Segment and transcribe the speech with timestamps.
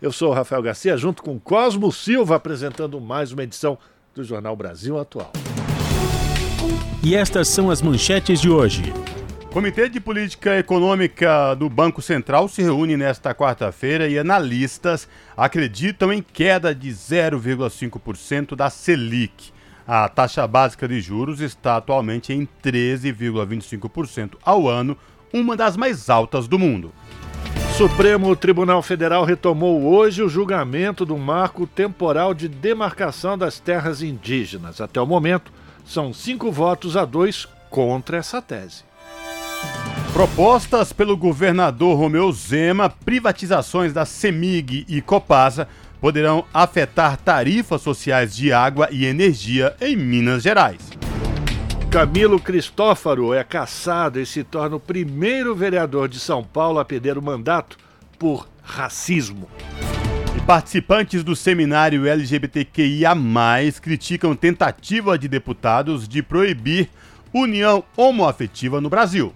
[0.00, 3.78] Eu sou o Rafael Garcia, junto com Cosmo Silva, apresentando mais uma edição
[4.14, 5.32] do Jornal Brasil Atual.
[7.02, 8.92] E estas são as manchetes de hoje.
[9.50, 16.20] Comitê de Política Econômica do Banco Central se reúne nesta quarta-feira e analistas acreditam em
[16.20, 19.50] queda de 0,5% da Selic.
[19.88, 24.94] A taxa básica de juros está atualmente em 13,25% ao ano,
[25.32, 26.92] uma das mais altas do mundo.
[27.76, 34.80] Supremo Tribunal Federal retomou hoje o julgamento do marco temporal de demarcação das terras indígenas.
[34.80, 35.52] Até o momento,
[35.84, 38.82] são cinco votos a dois contra essa tese.
[40.10, 45.68] Propostas pelo governador Romeu Zema, privatizações da CEMIG e Copasa
[46.00, 50.80] poderão afetar tarifas sociais de água e energia em Minas Gerais.
[51.90, 57.16] Camilo Cristófaro é caçado e se torna o primeiro vereador de São Paulo a perder
[57.16, 57.78] o mandato
[58.18, 59.48] por racismo.
[60.36, 63.14] E participantes do seminário LGBTQIA,
[63.80, 66.90] criticam tentativa de deputados de proibir
[67.32, 69.32] união homoafetiva no Brasil.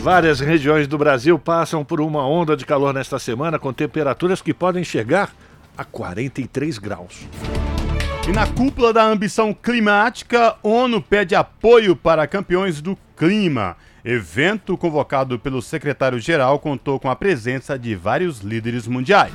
[0.00, 4.52] Várias regiões do Brasil passam por uma onda de calor nesta semana, com temperaturas que
[4.52, 5.34] podem chegar
[5.76, 7.26] a 43 graus.
[8.28, 13.76] E na cúpula da ambição climática, ONU pede apoio para campeões do clima.
[14.04, 19.32] Evento convocado pelo secretário-geral contou com a presença de vários líderes mundiais.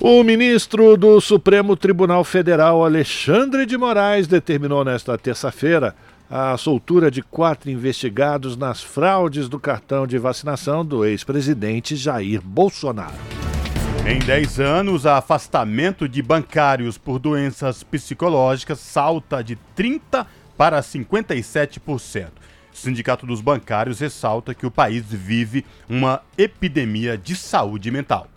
[0.00, 5.94] O ministro do Supremo Tribunal Federal, Alexandre de Moraes, determinou nesta terça-feira
[6.30, 13.14] a soltura de quatro investigados nas fraudes do cartão de vacinação do ex-presidente Jair Bolsonaro.
[14.08, 20.24] Em 10 anos, o afastamento de bancários por doenças psicológicas salta de 30%
[20.56, 22.28] para 57%.
[22.72, 28.28] O Sindicato dos Bancários ressalta que o país vive uma epidemia de saúde mental.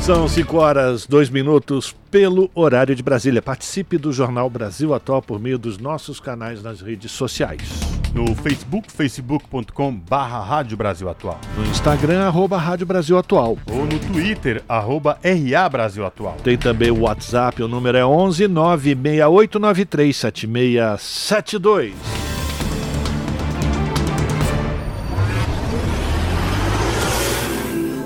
[0.00, 3.42] São 5 horas, 2 minutos pelo horário de Brasília.
[3.42, 8.90] Participe do Jornal Brasil Atual por meio dos nossos canais nas redes sociais no Facebook,
[8.92, 11.40] facebook.com barra Rádio Brasil Atual.
[11.56, 13.56] No Instagram, arroba Rádio Brasil Atual.
[13.70, 16.36] Ou no Twitter, arroba RA Brasil Atual.
[16.44, 21.94] Tem também o WhatsApp, o número é 11 96893 7672.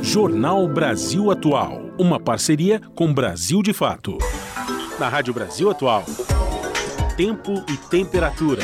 [0.03, 4.17] Jornal Brasil Atual, uma parceria com Brasil de Fato.
[4.99, 6.05] Na Rádio Brasil Atual,
[7.17, 8.63] tempo e temperatura.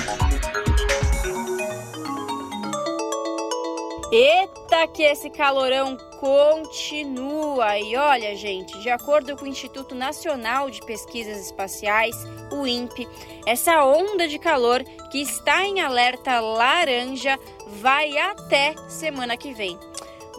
[4.15, 7.79] Eita, que esse calorão continua!
[7.79, 12.15] E olha, gente, de acordo com o Instituto Nacional de Pesquisas Espaciais,
[12.53, 13.09] o INPE,
[13.47, 17.39] essa onda de calor que está em alerta laranja
[17.81, 19.79] vai até semana que vem.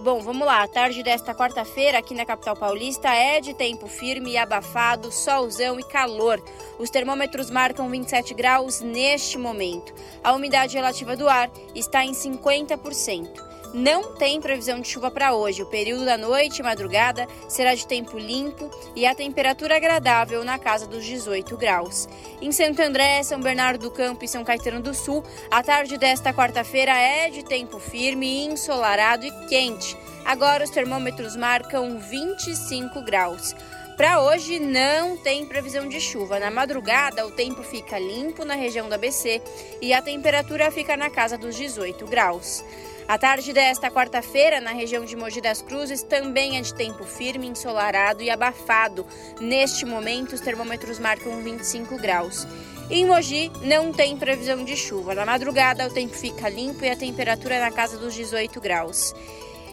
[0.03, 0.61] Bom, vamos lá.
[0.61, 5.79] A tarde desta quarta-feira aqui na capital paulista é de tempo firme e abafado, solzão
[5.79, 6.39] e calor.
[6.77, 9.91] Os termômetros marcam 27 graus neste momento.
[10.23, 13.52] A umidade relativa do ar está em 50%.
[13.73, 15.63] Não tem previsão de chuva para hoje.
[15.63, 20.59] O período da noite e madrugada será de tempo limpo e a temperatura agradável na
[20.59, 22.07] casa dos 18 graus.
[22.39, 26.31] Em Santo André, São Bernardo do Campo e São Caetano do Sul, a tarde desta
[26.31, 29.97] quarta-feira é de tempo firme, ensolarado e quente.
[30.23, 33.55] Agora os termômetros marcam 25 graus.
[33.97, 36.39] Para hoje não tem previsão de chuva.
[36.39, 39.41] Na madrugada, o tempo fica limpo na região da BC
[39.81, 42.63] e a temperatura fica na casa dos 18 graus.
[43.07, 47.47] A tarde desta quarta-feira, na região de Mogi das Cruzes, também é de tempo firme,
[47.47, 49.05] ensolarado e abafado.
[49.41, 52.47] Neste momento, os termômetros marcam 25 graus.
[52.89, 55.13] Em Mogi, não tem previsão de chuva.
[55.13, 59.13] Na madrugada, o tempo fica limpo e a temperatura na casa dos 18 graus.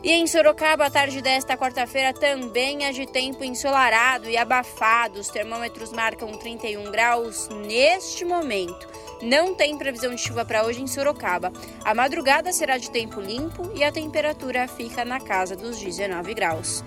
[0.02, 5.20] E em Sorocaba, a tarde desta quarta-feira também é de tempo ensolarado e abafado.
[5.20, 8.89] Os termômetros marcam 31 graus neste momento.
[9.22, 11.52] Não tem previsão de chuva para hoje em Sorocaba.
[11.84, 16.82] A madrugada será de tempo limpo e a temperatura fica na casa dos 19 graus.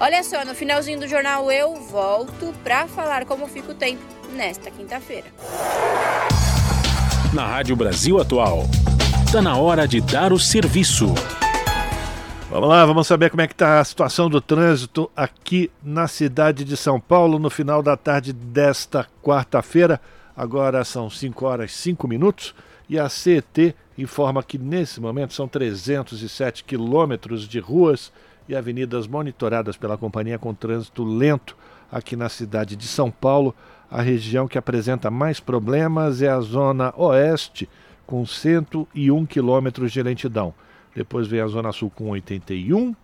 [0.00, 4.02] Olha só, no finalzinho do jornal eu volto para falar como fica o tempo
[4.32, 5.26] nesta quinta-feira.
[7.32, 8.64] Na Rádio Brasil Atual,
[9.26, 11.14] está na hora de dar o serviço.
[12.50, 16.64] Vamos lá, vamos saber como é que está a situação do trânsito aqui na cidade
[16.64, 20.00] de São Paulo no final da tarde desta quarta-feira.
[20.36, 22.54] Agora são 5 horas e 5 minutos
[22.88, 28.12] e a CET informa que nesse momento são 307 quilômetros de ruas
[28.48, 31.56] e avenidas monitoradas pela companhia com trânsito lento
[31.90, 33.54] aqui na cidade de São Paulo.
[33.90, 37.68] A região que apresenta mais problemas é a zona oeste,
[38.06, 40.52] com 101 quilômetros de lentidão.
[40.94, 42.94] Depois vem a Zona Sul com 81.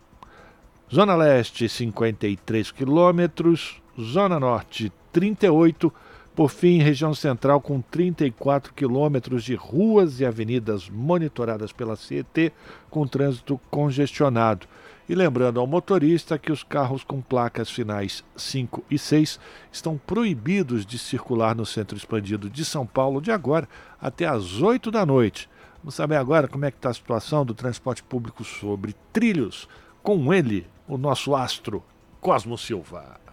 [0.93, 3.81] Zona Leste, 53 quilômetros.
[3.99, 5.93] Zona Norte, 38.
[6.41, 12.51] Por fim, região central com 34 quilômetros de ruas e avenidas monitoradas pela CET
[12.89, 14.67] com trânsito congestionado.
[15.07, 19.39] E lembrando ao motorista que os carros com placas finais 5 e 6
[19.71, 23.69] estão proibidos de circular no centro expandido de São Paulo de agora
[24.01, 25.47] até às 8 da noite.
[25.83, 29.69] Vamos saber agora como é que está a situação do transporte público sobre trilhos.
[30.03, 31.85] Com ele, o nosso astro,
[32.19, 33.30] Cosmo Silva.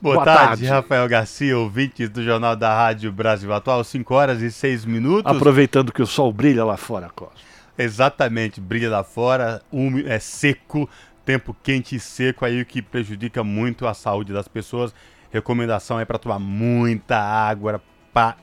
[0.00, 4.40] Boa, Boa tarde, tarde, Rafael Garcia, ouvintes do Jornal da Rádio Brasil Atual, 5 horas
[4.40, 5.30] e 6 minutos.
[5.30, 7.34] Aproveitando que o sol brilha lá fora, Cosmo.
[7.76, 9.60] Exatamente, brilha lá fora,
[10.06, 10.88] é seco,
[11.24, 14.94] tempo quente e seco aí o que prejudica muito a saúde das pessoas.
[15.32, 17.82] Recomendação é para tomar muita água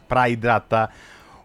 [0.10, 0.92] para hidratar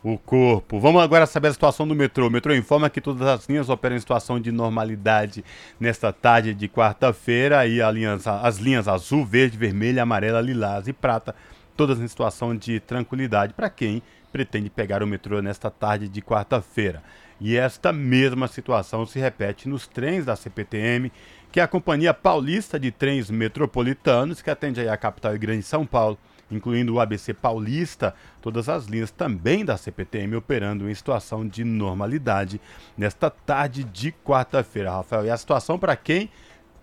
[0.02, 0.81] o corpo.
[0.81, 2.26] Vamos agora saber a situação do metrô.
[2.26, 5.44] O metrô informa que todas as linhas operam em situação de normalidade
[5.79, 7.67] nesta tarde de quarta-feira.
[7.67, 11.35] E as linhas azul, verde, vermelha, amarela, lilás e prata,
[11.76, 14.02] todas em situação de tranquilidade para quem
[14.32, 17.02] pretende pegar o metrô nesta tarde de quarta-feira.
[17.41, 21.11] E esta mesma situação se repete nos trens da CPTM,
[21.50, 25.85] que é a Companhia Paulista de Trens Metropolitanos, que atende a capital e grande São
[25.87, 26.19] Paulo
[26.50, 32.61] incluindo o ABC Paulista, todas as linhas também da CPTM operando em situação de normalidade
[32.97, 35.26] nesta tarde de quarta-feira, Rafael.
[35.26, 36.31] E a situação para quem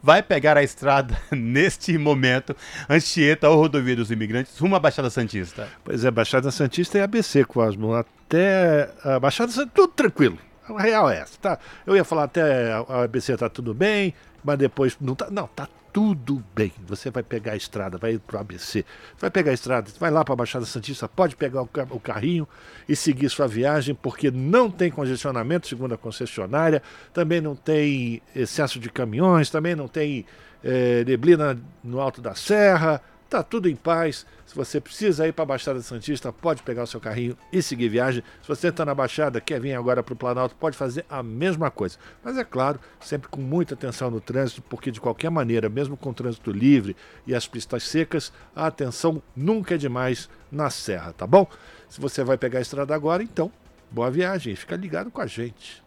[0.02, 2.56] vai pegar a estrada neste momento,
[2.90, 5.68] Anchieta ou Rodovia dos Imigrantes, rumo à Baixada Santista?
[5.84, 7.94] Pois é, Baixada Santista e ABC, Cosmo.
[7.94, 10.38] Até a Baixada Santista, tudo tranquilo.
[10.70, 11.60] A real é essa, tá?
[11.86, 15.30] Eu ia falar até a ABC tá tudo bem, mas depois não tá.
[15.30, 16.72] Não, tá tudo bem.
[16.86, 18.86] Você vai pegar a estrada, vai para o ABC,
[19.20, 22.48] vai pegar a estrada, vai lá para a Baixada Santista, pode pegar o carrinho
[22.88, 28.80] e seguir sua viagem, porque não tem congestionamento, segundo a concessionária, também não tem excesso
[28.80, 30.26] de caminhões, também não tem
[30.64, 34.26] é, neblina no alto da serra, Tá tudo em paz.
[34.46, 37.90] Se você precisa ir para a Baixada Santista, pode pegar o seu carrinho e seguir
[37.90, 38.24] viagem.
[38.42, 41.70] Se você está na Baixada, quer vir agora para o Planalto, pode fazer a mesma
[41.70, 41.98] coisa.
[42.24, 46.12] Mas é claro, sempre com muita atenção no trânsito, porque de qualquer maneira, mesmo com
[46.12, 46.96] o trânsito livre
[47.26, 51.46] e as pistas secas, a atenção nunca é demais na serra, tá bom?
[51.90, 53.52] Se você vai pegar a estrada agora, então,
[53.92, 54.56] boa viagem.
[54.56, 55.84] Fica ligado com a gente.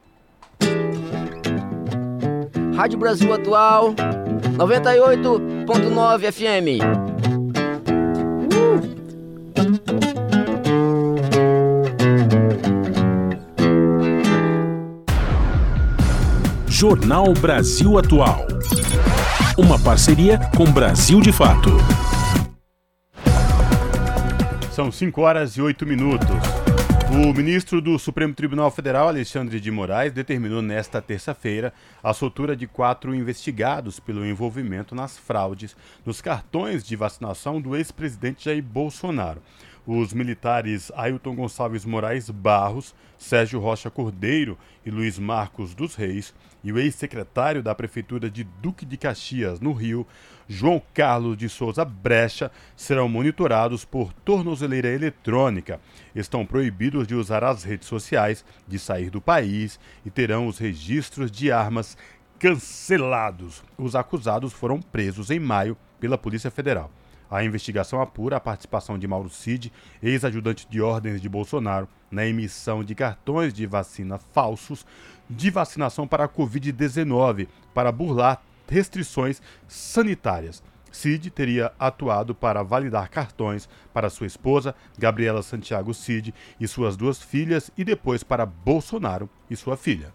[2.77, 7.10] Rádio Brasil Atual 98.9 FM.
[16.67, 18.47] Jornal Brasil Atual.
[19.59, 21.71] Uma parceria com Brasil de Fato.
[24.73, 26.50] São 5 horas e 8 minutos.
[27.13, 32.69] O ministro do Supremo Tribunal Federal, Alexandre de Moraes, determinou nesta terça-feira a soltura de
[32.69, 35.77] quatro investigados pelo envolvimento nas fraudes
[36.07, 39.43] nos cartões de vacinação do ex-presidente Jair Bolsonaro
[39.87, 46.73] os militares Ailton Gonçalves Moraes Barros, Sérgio Rocha Cordeiro e Luiz Marcos dos Reis e
[46.73, 50.07] o ex-secretário da Prefeitura de Duque de Caxias, no Rio,
[50.49, 55.81] João Carlos de Souza Brecha, serão monitorados por tornozeleira eletrônica.
[56.15, 61.31] Estão proibidos de usar as redes sociais, de sair do país e terão os registros
[61.31, 61.97] de armas
[62.39, 63.63] cancelados.
[63.77, 66.91] Os acusados foram presos em maio pela Polícia Federal.
[67.31, 69.73] A investigação apura a participação de Mauro Cid,
[70.03, 74.85] ex-ajudante de ordens de Bolsonaro, na emissão de cartões de vacina falsos
[75.29, 80.61] de vacinação para a Covid-19 para burlar restrições sanitárias.
[80.91, 87.23] Cid teria atuado para validar cartões para sua esposa, Gabriela Santiago Cid, e suas duas
[87.23, 90.13] filhas, e depois para Bolsonaro e sua filha.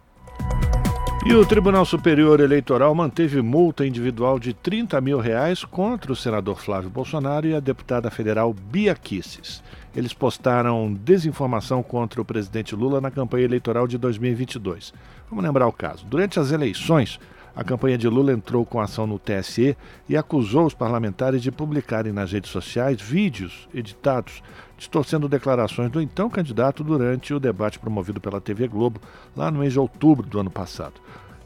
[1.28, 6.60] E o Tribunal Superior Eleitoral manteve multa individual de 30 mil reais contra o senador
[6.60, 9.60] Flávio Bolsonaro e a deputada federal Bia Kisses.
[9.94, 14.94] Eles postaram desinformação contra o presidente Lula na campanha eleitoral de 2022.
[15.28, 16.06] Vamos lembrar o caso.
[16.06, 17.18] Durante as eleições,
[17.56, 19.76] a campanha de Lula entrou com ação no TSE
[20.08, 24.42] e acusou os parlamentares de publicarem nas redes sociais vídeos editados
[24.76, 29.00] distorcendo declarações do então candidato durante o debate promovido pela TV Globo
[29.34, 31.00] lá no mês de outubro do ano passado.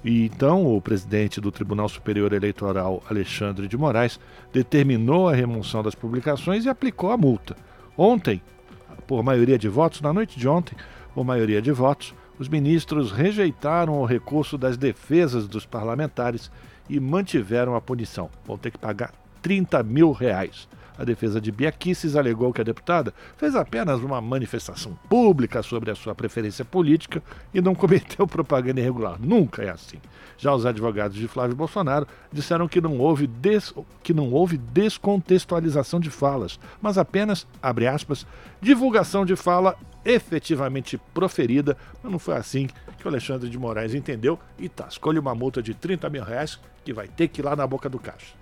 [0.05, 4.19] E então o presidente do Tribunal Superior Eleitoral, Alexandre de Moraes,
[4.53, 7.57] determinou a remoção das publicações e aplicou a multa.
[7.97, 8.43] Ontem,
[9.07, 10.75] por maioria de votos, na noite de ontem,
[11.15, 16.51] por maioria de votos, os ministros rejeitaram o recurso das defesas dos parlamentares
[16.89, 18.31] e mantiveram a punição.
[18.47, 20.67] Vão ter que pagar 30 mil reais.
[21.01, 21.73] A defesa de Bia
[22.19, 27.23] alegou que a deputada fez apenas uma manifestação pública sobre a sua preferência política
[27.55, 29.17] e não cometeu propaganda irregular.
[29.19, 29.97] Nunca é assim.
[30.37, 33.73] Já os advogados de Flávio Bolsonaro disseram que não houve, des...
[34.03, 38.27] que não houve descontextualização de falas, mas apenas, abre aspas,
[38.61, 44.39] divulgação de fala efetivamente proferida, mas não foi assim que o Alexandre de Moraes entendeu
[44.59, 47.57] e tá, escolhe uma multa de 30 mil reais que vai ter que ir lá
[47.57, 48.35] na boca do caixa.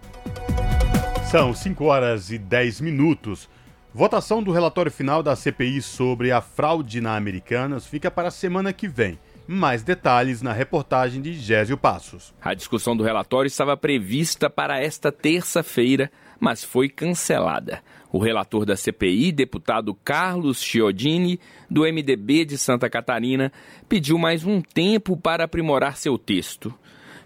[1.31, 3.51] São 5 horas e 10 minutos.
[3.93, 8.73] Votação do relatório final da CPI sobre a fraude na Americanas fica para a semana
[8.73, 9.19] que vem.
[9.47, 12.33] Mais detalhes na reportagem de Gésio Passos.
[12.41, 17.83] A discussão do relatório estava prevista para esta terça-feira, mas foi cancelada.
[18.11, 21.39] O relator da CPI, deputado Carlos Chiodini,
[21.71, 23.53] do MDB de Santa Catarina,
[23.87, 26.75] pediu mais um tempo para aprimorar seu texto.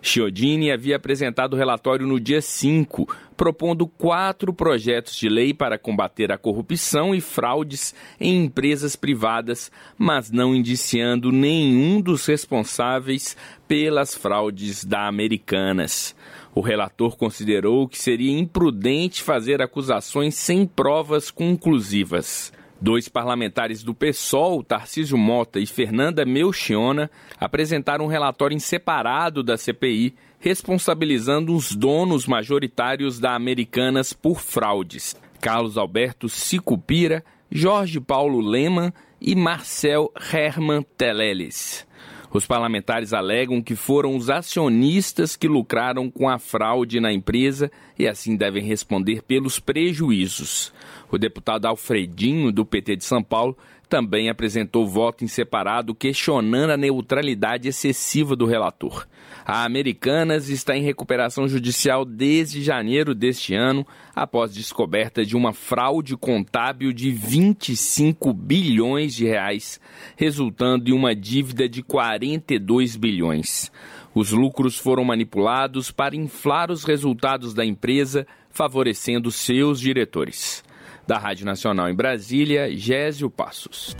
[0.02, 6.32] Chiodini havia apresentado o relatório no dia 5, propondo quatro projetos de lei para combater
[6.32, 13.36] a corrupção e fraudes em empresas privadas, mas não indiciando nenhum dos responsáveis
[13.68, 16.16] pelas fraudes da Americanas.
[16.52, 22.52] O relator considerou que seria imprudente fazer acusações sem provas conclusivas.
[22.82, 27.08] Dois parlamentares do PSOL, Tarcísio Mota e Fernanda Melchiona,
[27.38, 35.14] apresentaram um relatório em separado da CPI, responsabilizando os donos majoritários da Americanas por fraudes.
[35.40, 41.86] Carlos Alberto Sicupira, Jorge Paulo Leman e Marcel Herman Teleles.
[42.32, 48.08] Os parlamentares alegam que foram os acionistas que lucraram com a fraude na empresa e
[48.08, 50.72] assim devem responder pelos prejuízos.
[51.10, 53.56] O deputado Alfredinho, do PT de São Paulo,
[53.92, 59.06] também apresentou voto em separado questionando a neutralidade excessiva do relator.
[59.44, 66.16] A Americanas está em recuperação judicial desde janeiro deste ano, após descoberta de uma fraude
[66.16, 69.78] contábil de 25 bilhões de reais,
[70.16, 73.70] resultando em uma dívida de 42 bilhões.
[74.14, 80.64] Os lucros foram manipulados para inflar os resultados da empresa, favorecendo seus diretores.
[81.06, 83.96] Da Rádio Nacional em Brasília, Gésio Passos.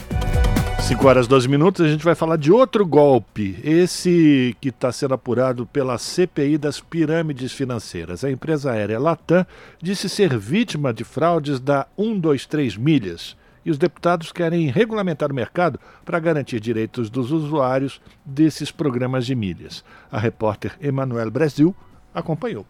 [0.83, 5.15] 5 horas 12 minutos, a gente vai falar de outro golpe, esse que está sendo
[5.15, 8.25] apurado pela CPI das pirâmides financeiras.
[8.25, 9.45] A empresa aérea Latam
[9.81, 13.37] disse ser vítima de fraudes da 123 Milhas.
[13.65, 19.35] E os deputados querem regulamentar o mercado para garantir direitos dos usuários desses programas de
[19.35, 19.85] milhas.
[20.11, 21.75] A repórter Emanuel Brasil
[22.13, 22.67] acompanhou.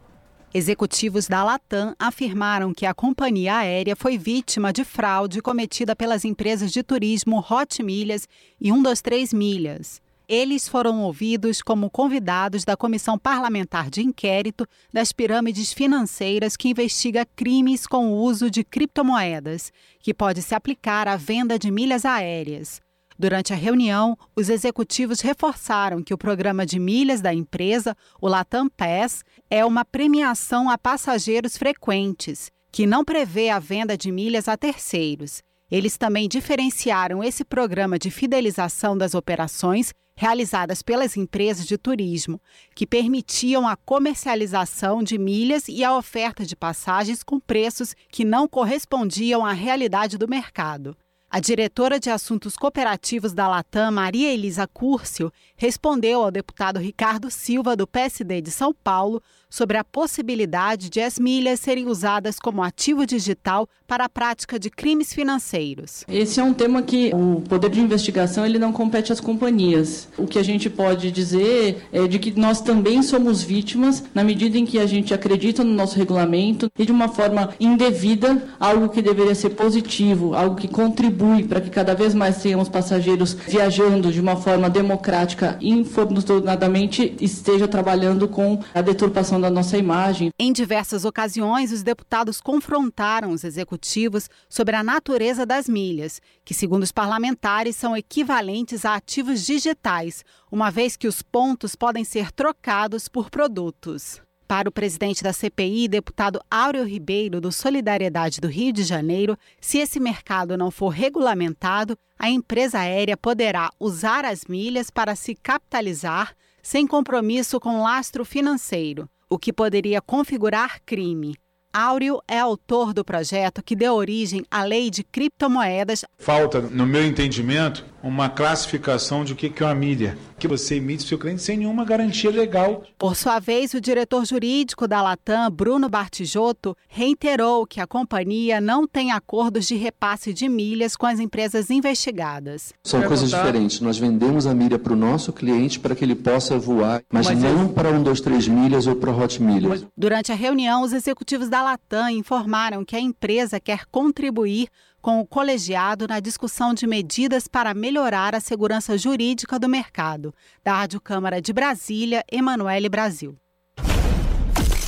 [0.55, 6.71] Executivos da Latam afirmaram que a companhia aérea foi vítima de fraude cometida pelas empresas
[6.71, 8.29] de turismo Hot Milhas
[8.61, 10.03] e 123 Milhas.
[10.29, 17.27] Eles foram ouvidos como convidados da Comissão Parlamentar de Inquérito das Pirâmides Financeiras que investiga
[17.35, 22.79] crimes com o uso de criptomoedas, que pode se aplicar à venda de milhas aéreas.
[23.19, 28.69] Durante a reunião, os executivos reforçaram que o programa de milhas da empresa, o Latam
[28.69, 34.57] Pass, é uma premiação a passageiros frequentes, que não prevê a venda de milhas a
[34.57, 35.43] terceiros.
[35.71, 42.41] Eles também diferenciaram esse programa de fidelização das operações realizadas pelas empresas de turismo,
[42.75, 48.47] que permitiam a comercialização de milhas e a oferta de passagens com preços que não
[48.47, 50.97] correspondiam à realidade do mercado.
[51.35, 57.75] A diretora de Assuntos Cooperativos da Latam, Maria Elisa Cúrcio, respondeu ao deputado Ricardo Silva,
[57.75, 63.05] do PSD de São Paulo, sobre a possibilidade de as milhas serem usadas como ativo
[63.05, 66.05] digital para a prática de crimes financeiros.
[66.09, 70.09] Esse é um tema que o poder de investigação ele não compete às companhias.
[70.17, 74.57] O que a gente pode dizer é de que nós também somos vítimas na medida
[74.57, 79.03] em que a gente acredita no nosso regulamento e de uma forma indevida, algo que
[79.03, 84.21] deveria ser positivo, algo que contribui para que cada vez mais tenhamos passageiros viajando de
[84.21, 90.31] uma forma democrática e infortunadamente esteja trabalhando com a deturpação da nossa imagem.
[90.39, 96.85] Em diversas ocasiões, os deputados confrontaram os executivos sobre a natureza das milhas, que, segundo
[96.85, 103.09] os parlamentares, são equivalentes a ativos digitais, uma vez que os pontos podem ser trocados
[103.09, 104.23] por produtos.
[104.47, 109.79] Para o presidente da CPI, deputado Áureo Ribeiro, do Solidariedade do Rio de Janeiro, se
[109.79, 116.37] esse mercado não for regulamentado, a empresa aérea poderá usar as milhas para se capitalizar
[116.63, 121.35] sem compromisso com lastro financeiro, o que poderia configurar crime.
[121.73, 126.05] Áureo é autor do projeto que deu origem à lei de criptomoedas.
[126.19, 131.05] Falta, no meu entendimento, uma classificação de o que é uma mídia, que você emite
[131.05, 132.83] seu cliente sem nenhuma garantia legal.
[132.99, 138.87] Por sua vez, o diretor jurídico da Latam, Bruno Bartijotto, reiterou que a companhia não
[138.87, 142.73] tem acordos de repasse de milhas com as empresas investigadas.
[142.83, 143.81] São coisas diferentes.
[143.81, 147.39] Nós vendemos a milha para o nosso cliente para que ele possa voar, mas, mas
[147.39, 147.69] não é...
[147.69, 149.87] para um, dois, três milhas ou para Hot Milhas.
[149.97, 154.69] Durante a reunião, os executivos da Latam informaram que a empresa quer contribuir
[155.03, 160.33] com o colegiado na discussão de medidas para melhorar a segurança jurídica do mercado.
[160.65, 163.37] Da Rádio Câmara de Brasília, Emanuele Brasil.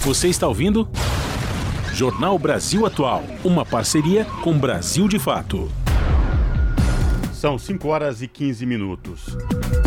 [0.02, 0.88] Você está ouvindo?
[1.92, 5.70] Jornal Brasil Atual, uma parceria com Brasil de Fato.
[7.32, 9.36] São 5 horas e 15 minutos.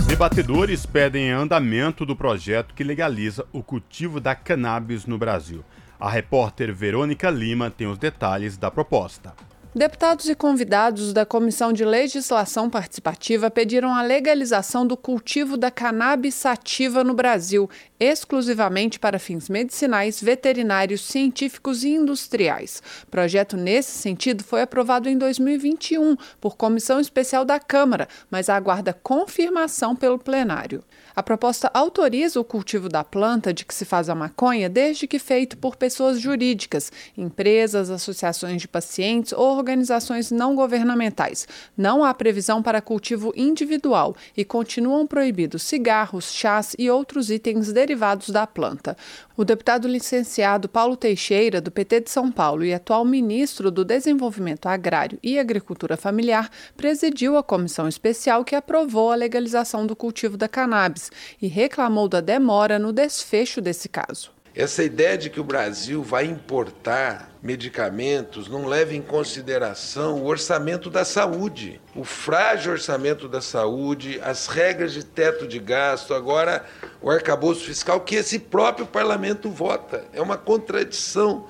[0.07, 5.63] Debatedores pedem andamento do projeto que legaliza o cultivo da cannabis no Brasil.
[5.99, 9.33] A repórter Verônica Lima tem os detalhes da proposta.
[9.77, 16.33] Deputados e convidados da Comissão de Legislação Participativa pediram a legalização do cultivo da cannabis
[16.33, 17.69] sativa no Brasil,
[17.99, 22.81] exclusivamente para fins medicinais, veterinários, científicos e industriais.
[23.11, 29.95] Projeto nesse sentido foi aprovado em 2021 por comissão especial da Câmara, mas aguarda confirmação
[29.95, 30.83] pelo plenário.
[31.17, 35.17] A proposta autoriza o cultivo da planta de que se faz a maconha, desde que
[35.17, 41.47] feito por pessoas jurídicas, empresas, associações de pacientes ou organizações não governamentais.
[41.75, 48.29] Não há previsão para cultivo individual e continuam proibidos cigarros, chás e outros itens derivados
[48.29, 48.95] da planta.
[49.35, 54.67] O deputado licenciado Paulo Teixeira, do PT de São Paulo e atual ministro do Desenvolvimento
[54.67, 60.47] Agrário e Agricultura Familiar, presidiu a comissão especial que aprovou a legalização do cultivo da
[60.47, 61.06] cannabis
[61.41, 64.37] e reclamou da demora no desfecho desse caso.
[64.57, 70.89] Essa ideia de que o Brasil vai importar medicamentos não leva em consideração o orçamento
[70.89, 76.65] da saúde, o frágil orçamento da saúde, as regras de teto de gasto, agora
[76.99, 80.05] o arcabouço fiscal que esse próprio parlamento vota.
[80.11, 81.45] É uma contradição.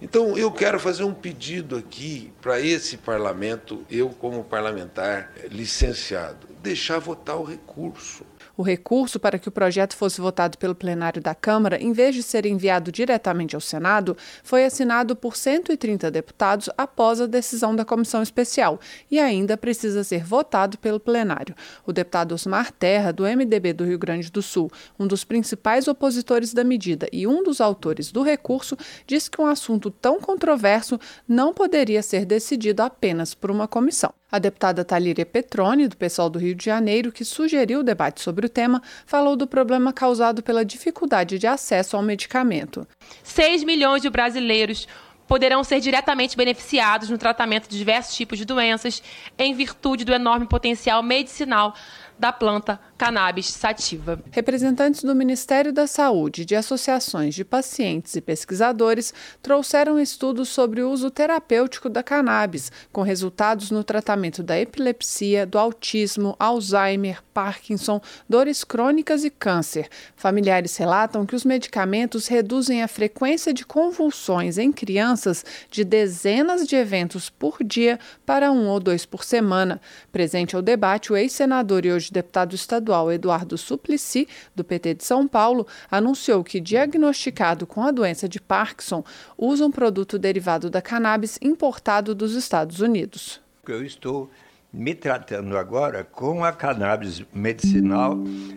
[0.00, 6.98] Então eu quero fazer um pedido aqui para esse parlamento, eu como parlamentar licenciado, deixar
[6.98, 8.24] votar o recurso.
[8.56, 12.22] O recurso para que o projeto fosse votado pelo plenário da Câmara, em vez de
[12.22, 18.22] ser enviado diretamente ao Senado, foi assinado por 130 deputados após a decisão da comissão
[18.22, 18.78] especial
[19.10, 21.54] e ainda precisa ser votado pelo plenário.
[21.86, 26.52] O deputado Osmar Terra, do MDB do Rio Grande do Sul, um dos principais opositores
[26.52, 31.54] da medida e um dos autores do recurso, disse que um assunto tão controverso não
[31.54, 34.12] poderia ser decidido apenas por uma comissão.
[34.32, 38.46] A deputada Talíria Petroni, do pessoal do Rio de Janeiro, que sugeriu o debate sobre
[38.46, 42.88] o tema, falou do problema causado pela dificuldade de acesso ao medicamento.
[43.22, 44.88] 6 milhões de brasileiros
[45.28, 49.02] poderão ser diretamente beneficiados no tratamento de diversos tipos de doenças
[49.38, 51.74] em virtude do enorme potencial medicinal
[52.18, 54.22] da planta cannabis sativa.
[54.30, 59.12] Representantes do Ministério da Saúde, de associações de pacientes e pesquisadores
[59.42, 65.58] trouxeram estudos sobre o uso terapêutico da cannabis, com resultados no tratamento da epilepsia, do
[65.58, 69.88] autismo, Alzheimer, Parkinson, dores crônicas e câncer.
[70.14, 76.76] Familiares relatam que os medicamentos reduzem a frequência de convulsões em crianças de dezenas de
[76.76, 79.80] eventos por dia para um ou dois por semana.
[80.12, 85.04] Presente ao debate, o ex-senador e hoje deputado estadual estadual Eduardo Suplicy, do PT de
[85.04, 89.02] São Paulo, anunciou que, diagnosticado com a doença de Parkinson,
[89.36, 93.40] usa um produto derivado da cannabis importado dos Estados Unidos.
[93.66, 94.30] Eu estou
[94.72, 98.16] me tratando agora com a cannabis medicinal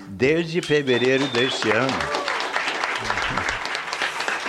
[0.09, 1.87] desde fevereiro deste ano.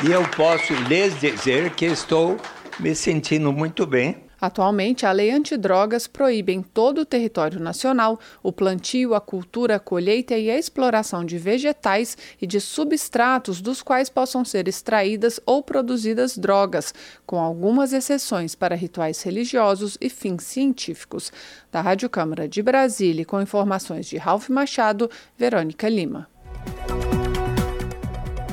[0.06, 2.36] E eu posso lhes dizer que estou
[2.78, 8.52] me sentindo muito bem Atualmente, a lei antidrogas proíbe em todo o território nacional o
[8.52, 14.08] plantio, a cultura, a colheita e a exploração de vegetais e de substratos dos quais
[14.08, 16.92] possam ser extraídas ou produzidas drogas,
[17.24, 21.32] com algumas exceções para rituais religiosos e fins científicos.
[21.72, 26.28] Da Rádio Câmara de Brasília, com informações de Ralph Machado, Verônica Lima.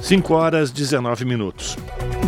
[0.03, 1.77] 5 horas 19 minutos.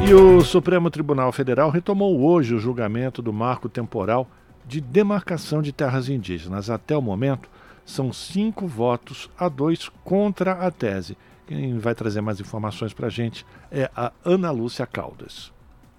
[0.07, 4.31] E o Supremo Tribunal Federal retomou hoje o julgamento do marco temporal
[4.65, 6.69] de demarcação de terras indígenas.
[6.69, 7.49] Até o momento,
[7.85, 11.17] são cinco votos a dois contra a tese.
[11.45, 15.51] Quem vai trazer mais informações para a gente é a Ana Lúcia Caldas.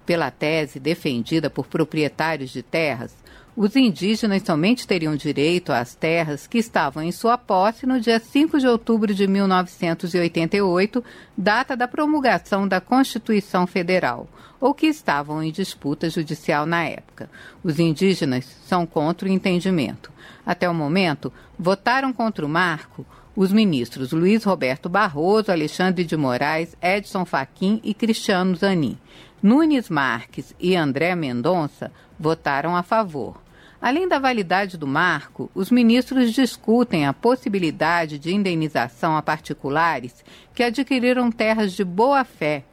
[0.07, 3.15] Pela tese defendida por proprietários de terras,
[3.57, 8.59] os indígenas somente teriam direito às terras que estavam em sua posse no dia 5
[8.59, 11.03] de outubro de 1988,
[11.35, 14.29] data da promulgação da Constituição Federal,
[14.61, 17.31] ou que estavam em disputa judicial na época.
[17.65, 20.13] Os indígenas são contra o entendimento.
[20.45, 26.77] Até o momento, votaram contra o marco os ministros Luiz Roberto Barroso, Alexandre de Moraes,
[26.81, 28.99] Edson Fachin e Cristiano Zanin.
[29.43, 33.46] Nunes Marques e André Mendonça votaram a favor.
[33.87, 40.65] Além da validade do marco, os ministros discutem a possibilidade de indenização a particulares que
[40.65, 42.65] adquiriram terras de boa-fé.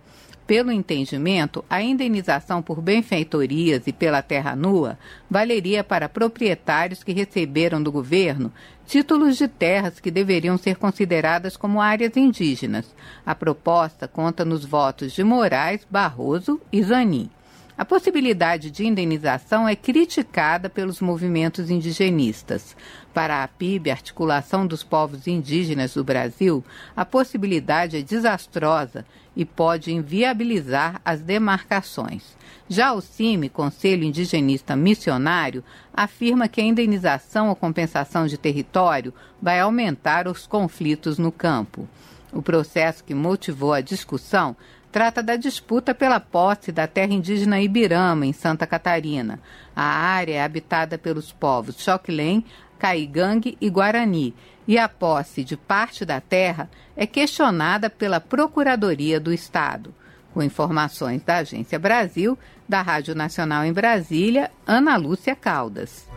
[0.47, 4.97] Pelo entendimento, a indenização por benfeitorias e pela terra nua
[5.29, 8.51] valeria para proprietários que receberam do governo
[8.87, 12.87] títulos de terras que deveriam ser consideradas como áreas indígenas.
[13.23, 17.29] A proposta conta nos votos de Moraes, Barroso e Zanin.
[17.75, 22.77] A possibilidade de indenização é criticada pelos movimentos indigenistas.
[23.11, 26.63] Para a PIB, Articulação dos Povos Indígenas do Brasil,
[26.95, 29.03] a possibilidade é desastrosa
[29.35, 32.37] e pode inviabilizar as demarcações.
[32.69, 39.59] Já o CIMI, Conselho Indigenista Missionário, afirma que a indenização ou compensação de território vai
[39.59, 41.89] aumentar os conflitos no campo.
[42.31, 44.55] O processo que motivou a discussão
[44.93, 49.39] trata da disputa pela posse da terra indígena Ibirama, em Santa Catarina.
[49.75, 52.45] A área é habitada pelos povos Xoquilém,
[52.77, 54.35] Caigangue e Guarani,
[54.67, 59.91] e a posse de parte da terra é questionada pela Procuradoria do Estado.
[60.31, 62.37] Com informações da Agência Brasil,
[62.69, 66.07] da Rádio Nacional em Brasília, Ana Lúcia Caldas.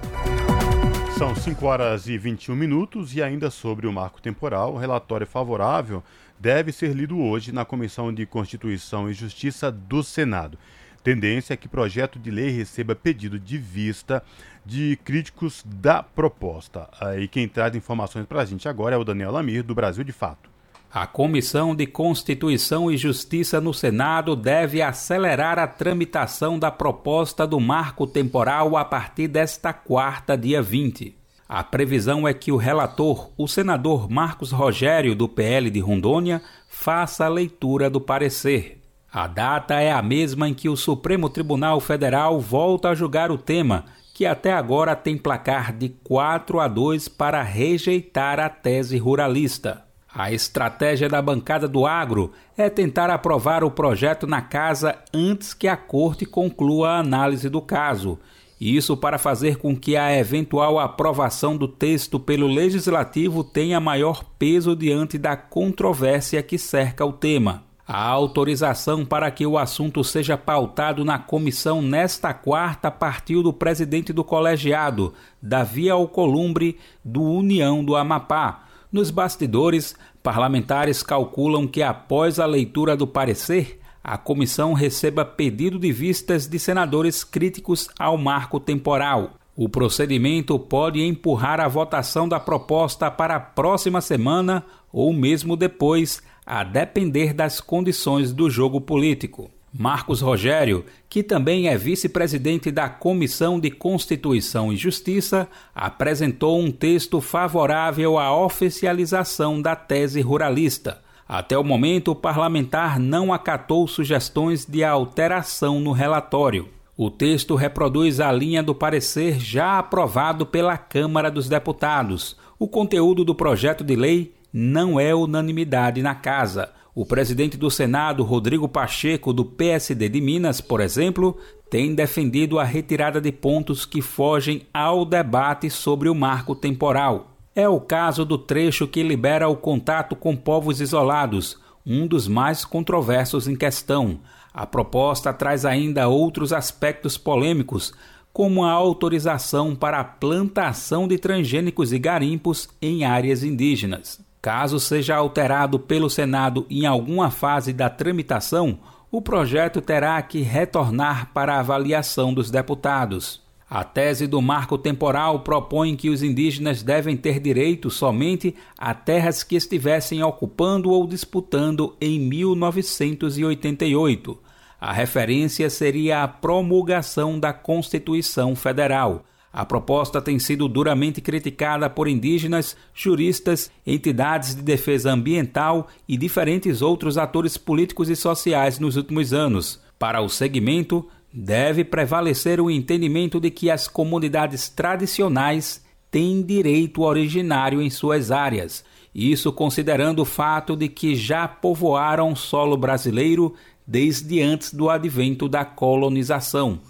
[1.17, 6.03] São 5 horas e 21 minutos e ainda sobre o marco temporal, relatório favorável
[6.39, 10.59] deve ser lido hoje na Comissão de Constituição e Justiça do Senado.
[11.03, 14.23] Tendência é que projeto de lei receba pedido de vista
[14.65, 16.89] de críticos da proposta.
[17.21, 20.11] E quem traz informações para a gente agora é o Daniel Lamir, do Brasil de
[20.11, 20.51] Fato.
[20.93, 27.61] A Comissão de Constituição e Justiça no Senado deve acelerar a tramitação da proposta do
[27.61, 31.15] marco temporal a partir desta quarta, dia 20.
[31.49, 37.25] A previsão é que o relator, o senador Marcos Rogério, do PL de Rondônia, faça
[37.25, 38.83] a leitura do parecer.
[39.13, 43.39] A data é a mesma em que o Supremo Tribunal Federal volta a julgar o
[43.39, 49.85] tema, que até agora tem placar de 4 a 2 para rejeitar a tese ruralista.
[50.13, 55.69] A estratégia da bancada do agro é tentar aprovar o projeto na casa antes que
[55.69, 58.19] a corte conclua a análise do caso
[58.61, 64.75] isso para fazer com que a eventual aprovação do texto pelo legislativo tenha maior peso
[64.75, 67.65] diante da controvérsia que cerca o tema.
[67.87, 74.13] A autorização para que o assunto seja pautado na comissão nesta quarta partiu do presidente
[74.13, 78.65] do colegiado, Davi Alcolumbre, do União do Amapá.
[78.91, 85.91] Nos bastidores, parlamentares calculam que após a leitura do parecer, a comissão receba pedido de
[85.91, 89.35] vistas de senadores críticos ao marco temporal.
[89.57, 96.23] O procedimento pode empurrar a votação da proposta para a próxima semana ou mesmo depois,
[96.47, 99.51] a depender das condições do jogo político.
[99.77, 107.21] Marcos Rogério, que também é vice-presidente da Comissão de Constituição e Justiça, apresentou um texto
[107.21, 111.05] favorável à oficialização da tese ruralista.
[111.29, 116.69] Até o momento, o parlamentar não acatou sugestões de alteração no relatório.
[116.97, 122.37] O texto reproduz a linha do parecer já aprovado pela Câmara dos Deputados.
[122.59, 126.71] O conteúdo do projeto de lei não é unanimidade na Casa.
[126.95, 131.37] O presidente do Senado, Rodrigo Pacheco, do PSD de Minas, por exemplo,
[131.69, 137.36] tem defendido a retirada de pontos que fogem ao debate sobre o marco temporal.
[137.59, 142.67] É o caso do trecho que libera o contato com povos isolados, um dos mais
[142.67, 144.21] controversos em questão.
[144.53, 147.95] A proposta traz ainda outros aspectos polêmicos,
[148.31, 154.21] como a autorização para a plantação de transgênicos e garimpos em áreas indígenas.
[154.43, 158.79] Caso seja alterado pelo Senado em alguma fase da tramitação,
[159.11, 163.46] o projeto terá que retornar para avaliação dos deputados.
[163.69, 169.43] A tese do marco temporal propõe que os indígenas devem ter direito somente a terras
[169.43, 174.39] que estivessem ocupando ou disputando em 1988.
[174.81, 179.25] A referência seria a promulgação da Constituição Federal.
[179.53, 186.83] A proposta tem sido duramente criticada por indígenas, juristas, entidades de defesa ambiental e diferentes
[186.83, 189.85] outros atores políticos e sociais nos últimos anos.
[189.99, 197.83] Para o segmento, deve prevalecer o entendimento de que as comunidades tradicionais têm direito originário
[197.83, 198.83] em suas áreas.
[199.15, 203.55] Isso considerando o fato de que já povoaram solo brasileiro
[203.87, 206.81] desde antes do advento da colonização.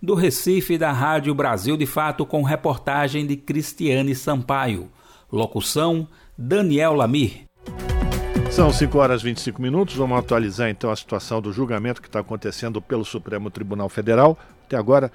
[0.00, 4.88] Do Recife, da Rádio Brasil de Fato, com reportagem de Cristiane Sampaio.
[5.32, 6.06] Locução:
[6.38, 7.46] Daniel Lamir.
[8.56, 9.96] São 5 horas e 25 minutos.
[9.96, 14.38] Vamos atualizar então a situação do julgamento que está acontecendo pelo Supremo Tribunal Federal.
[14.64, 15.12] Até agora,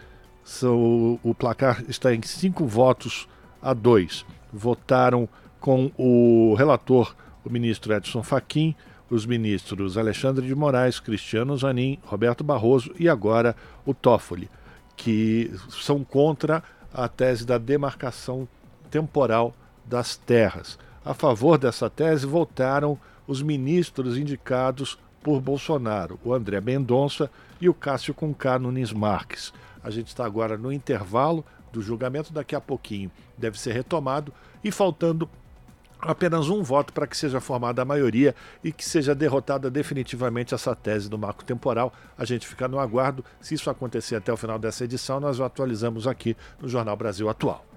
[1.23, 3.27] o placar está em cinco votos
[3.59, 4.23] a dois.
[4.53, 5.27] Votaram
[5.59, 8.75] com o relator, o ministro Edson Fachin,
[9.09, 14.51] os ministros Alexandre de Moraes, Cristiano Zanin, Roberto Barroso e agora o Toffoli,
[14.95, 16.61] que são contra
[16.93, 18.47] a tese da demarcação
[18.91, 19.51] temporal
[19.83, 20.77] das terras.
[21.03, 22.99] A favor dessa tese votaram
[23.31, 29.53] os ministros indicados por Bolsonaro, o André Mendonça e o Cássio Conká Nunes Marques.
[29.81, 34.69] A gente está agora no intervalo do julgamento, daqui a pouquinho deve ser retomado e
[34.69, 35.29] faltando
[36.01, 40.75] apenas um voto para que seja formada a maioria e que seja derrotada definitivamente essa
[40.75, 41.93] tese do marco temporal.
[42.17, 43.23] A gente fica no aguardo.
[43.39, 47.29] Se isso acontecer até o final dessa edição, nós o atualizamos aqui no Jornal Brasil
[47.29, 47.70] Atual.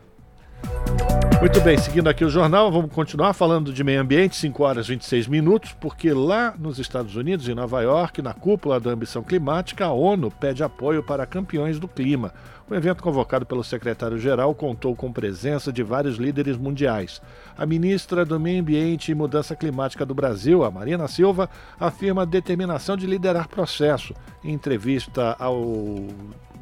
[1.45, 4.93] Muito bem, seguindo aqui o jornal, vamos continuar falando de meio ambiente, 5 horas e
[4.93, 9.85] 26 minutos, porque lá nos Estados Unidos, em Nova York, na cúpula da ambição climática,
[9.85, 12.33] a ONU pede apoio para campeões do clima.
[12.67, 17.21] O evento convocado pelo secretário-geral contou com presença de vários líderes mundiais.
[17.59, 22.25] A ministra do Meio Ambiente e Mudança Climática do Brasil, a Marina Silva, afirma a
[22.25, 24.15] determinação de liderar processo.
[24.43, 26.07] Em entrevista ao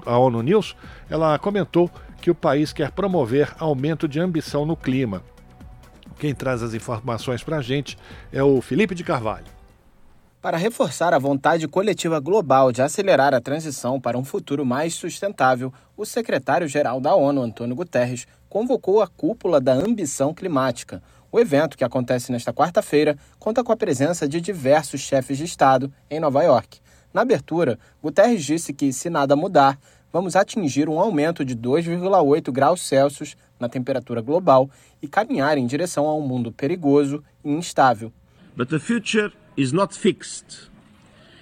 [0.05, 0.77] à ONU News,
[1.09, 1.91] ela comentou
[2.23, 5.25] que o país quer promover aumento de ambição no clima.
[6.21, 7.99] Quem traz as informações para a gente
[8.33, 9.47] é o Felipe de Carvalho.
[10.41, 15.73] Para reforçar a vontade coletiva global de acelerar a transição para um futuro mais sustentável,
[15.97, 21.03] o secretário-geral da ONU, Antônio Guterres, convocou a cúpula da ambição climática.
[21.31, 25.93] O evento, que acontece nesta quarta-feira, conta com a presença de diversos chefes de Estado
[26.09, 26.79] em Nova York.
[27.13, 29.79] Na abertura, Guterres disse que, se nada mudar,
[30.13, 34.69] vamos atingir um aumento de 2,8 graus Celsius na temperatura global
[35.01, 38.13] e caminhar em direção a um mundo perigoso e instável.
[38.57, 40.71] But the future is not fixed.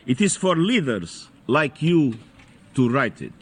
[0.08, 2.14] It is for leaders like you
[2.74, 3.34] to write it.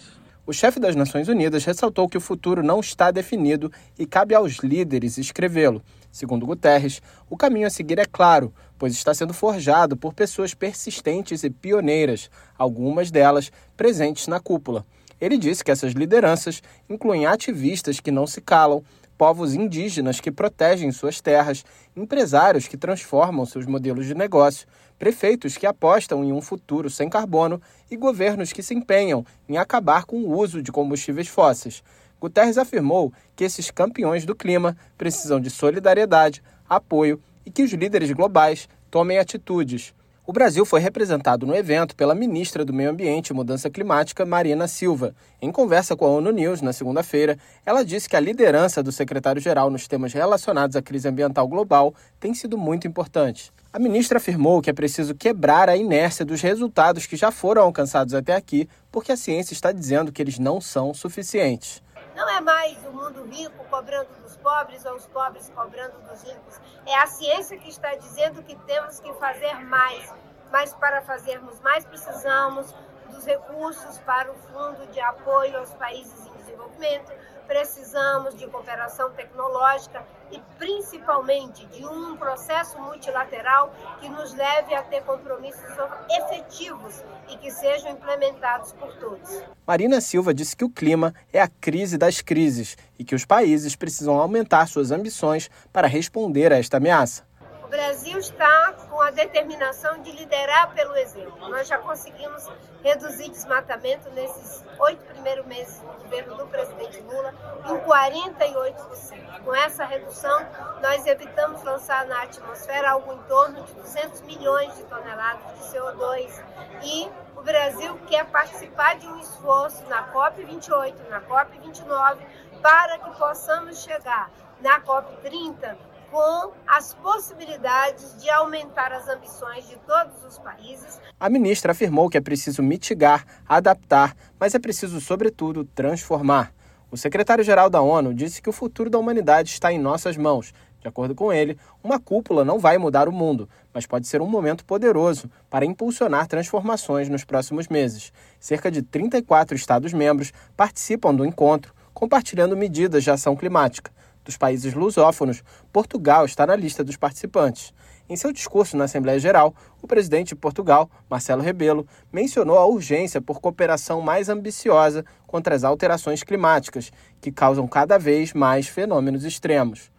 [0.46, 4.60] O chefe das Nações Unidas ressaltou que o futuro não está definido e cabe aos
[4.60, 5.82] líderes escrevê-lo.
[6.10, 11.44] Segundo Guterres, o caminho a seguir é claro, pois está sendo forjado por pessoas persistentes
[11.44, 14.86] e pioneiras, algumas delas presentes na cúpula.
[15.20, 18.82] Ele disse que essas lideranças incluem ativistas que não se calam,
[19.16, 21.64] povos indígenas que protegem suas terras,
[21.96, 27.60] empresários que transformam seus modelos de negócio, prefeitos que apostam em um futuro sem carbono
[27.90, 31.82] e governos que se empenham em acabar com o uso de combustíveis fósseis.
[32.20, 38.10] Guterres afirmou que esses campeões do clima precisam de solidariedade, apoio e que os líderes
[38.12, 39.94] globais tomem atitudes.
[40.28, 44.68] O Brasil foi representado no evento pela ministra do Meio Ambiente e Mudança Climática, Marina
[44.68, 45.14] Silva.
[45.40, 49.70] Em conversa com a ONU News na segunda-feira, ela disse que a liderança do secretário-geral
[49.70, 53.50] nos temas relacionados à crise ambiental global tem sido muito importante.
[53.72, 58.12] A ministra afirmou que é preciso quebrar a inércia dos resultados que já foram alcançados
[58.12, 61.82] até aqui, porque a ciência está dizendo que eles não são suficientes.
[62.18, 66.60] Não é mais o mundo rico cobrando dos pobres ou os pobres cobrando dos ricos.
[66.84, 70.12] É a ciência que está dizendo que temos que fazer mais.
[70.50, 72.74] Mas para fazermos mais, precisamos
[73.08, 77.12] dos recursos para o Fundo de Apoio aos Países em Desenvolvimento,
[77.46, 85.02] precisamos de cooperação tecnológica e principalmente de um processo multilateral que nos leve a ter
[85.02, 85.62] compromissos
[86.10, 89.42] efetivos e que sejam implementados por todos.
[89.66, 93.76] Marina Silva disse que o clima é a crise das crises e que os países
[93.76, 97.27] precisam aumentar suas ambições para responder a esta ameaça.
[97.68, 101.50] O Brasil está com a determinação de liderar pelo exemplo.
[101.50, 102.48] Nós já conseguimos
[102.82, 107.34] reduzir desmatamento nesses oito primeiros meses do governo do presidente Lula
[107.66, 109.44] em 48%.
[109.44, 110.46] Com essa redução,
[110.80, 116.44] nós evitamos lançar na atmosfera algo em torno de 200 milhões de toneladas de CO2
[116.84, 122.16] e o Brasil quer participar de um esforço na COP28, na COP29,
[122.62, 124.30] para que possamos chegar
[124.62, 125.76] na COP30
[126.10, 131.00] com as possibilidades de aumentar as ambições de todos os países.
[131.18, 136.52] A ministra afirmou que é preciso mitigar, adaptar, mas é preciso, sobretudo, transformar.
[136.90, 140.54] O secretário-geral da ONU disse que o futuro da humanidade está em nossas mãos.
[140.80, 144.26] De acordo com ele, uma cúpula não vai mudar o mundo, mas pode ser um
[144.26, 148.12] momento poderoso para impulsionar transformações nos próximos meses.
[148.38, 153.90] Cerca de 34 Estados-membros participam do encontro, compartilhando medidas de ação climática.
[154.28, 157.72] Dos países lusófonos, Portugal está na lista dos participantes.
[158.06, 163.22] Em seu discurso na Assembleia Geral, o presidente de Portugal, Marcelo Rebelo, mencionou a urgência
[163.22, 169.90] por cooperação mais ambiciosa contra as alterações climáticas, que causam cada vez mais fenômenos extremos.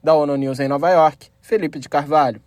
[0.00, 2.40] Da ONU News em Nova York, Felipe de Carvalho.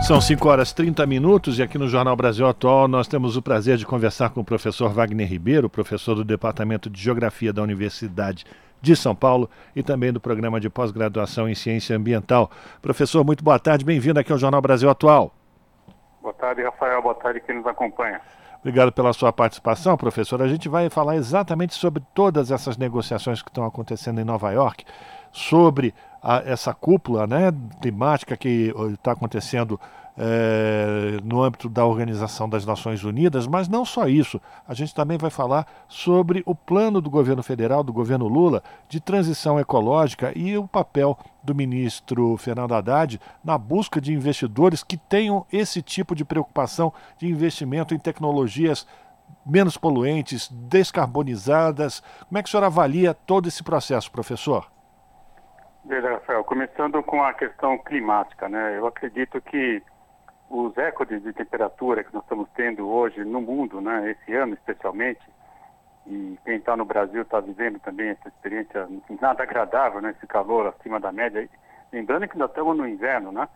[0.00, 3.76] São 5 horas 30 minutos e aqui no Jornal Brasil Atual nós temos o prazer
[3.76, 8.46] de conversar com o professor Wagner Ribeiro, professor do Departamento de Geografia da Universidade
[8.82, 12.50] de São Paulo e também do programa de pós-graduação em Ciência Ambiental.
[12.82, 15.32] Professor, muito boa tarde, bem-vindo aqui ao Jornal Brasil Atual.
[16.20, 18.20] Boa tarde, Rafael, boa tarde quem nos acompanha.
[18.60, 20.40] Obrigado pela sua participação, professor.
[20.42, 24.84] A gente vai falar exatamente sobre todas essas negociações que estão acontecendo em Nova York,
[25.32, 29.80] sobre a, essa cúpula né, temática que está acontecendo
[30.16, 34.40] é, no âmbito da Organização das Nações Unidas, mas não só isso.
[34.66, 39.00] A gente também vai falar sobre o plano do governo federal, do governo Lula, de
[39.00, 45.46] transição ecológica e o papel do ministro Fernando Haddad na busca de investidores que tenham
[45.52, 48.86] esse tipo de preocupação de investimento em tecnologias
[49.44, 52.00] menos poluentes, descarbonizadas.
[52.28, 54.70] Como é que o senhor avalia todo esse processo, professor?
[55.84, 58.78] Veja, Rafael, começando com a questão climática, né?
[58.78, 59.82] Eu acredito que
[60.52, 65.22] os recordes de temperatura que nós estamos tendo hoje no mundo, né, esse ano especialmente,
[66.06, 68.86] e quem está no Brasil está vivendo também essa experiência
[69.18, 71.48] nada agradável, né, esse calor acima da média.
[71.90, 73.48] Lembrando que nós estamos no inverno, né,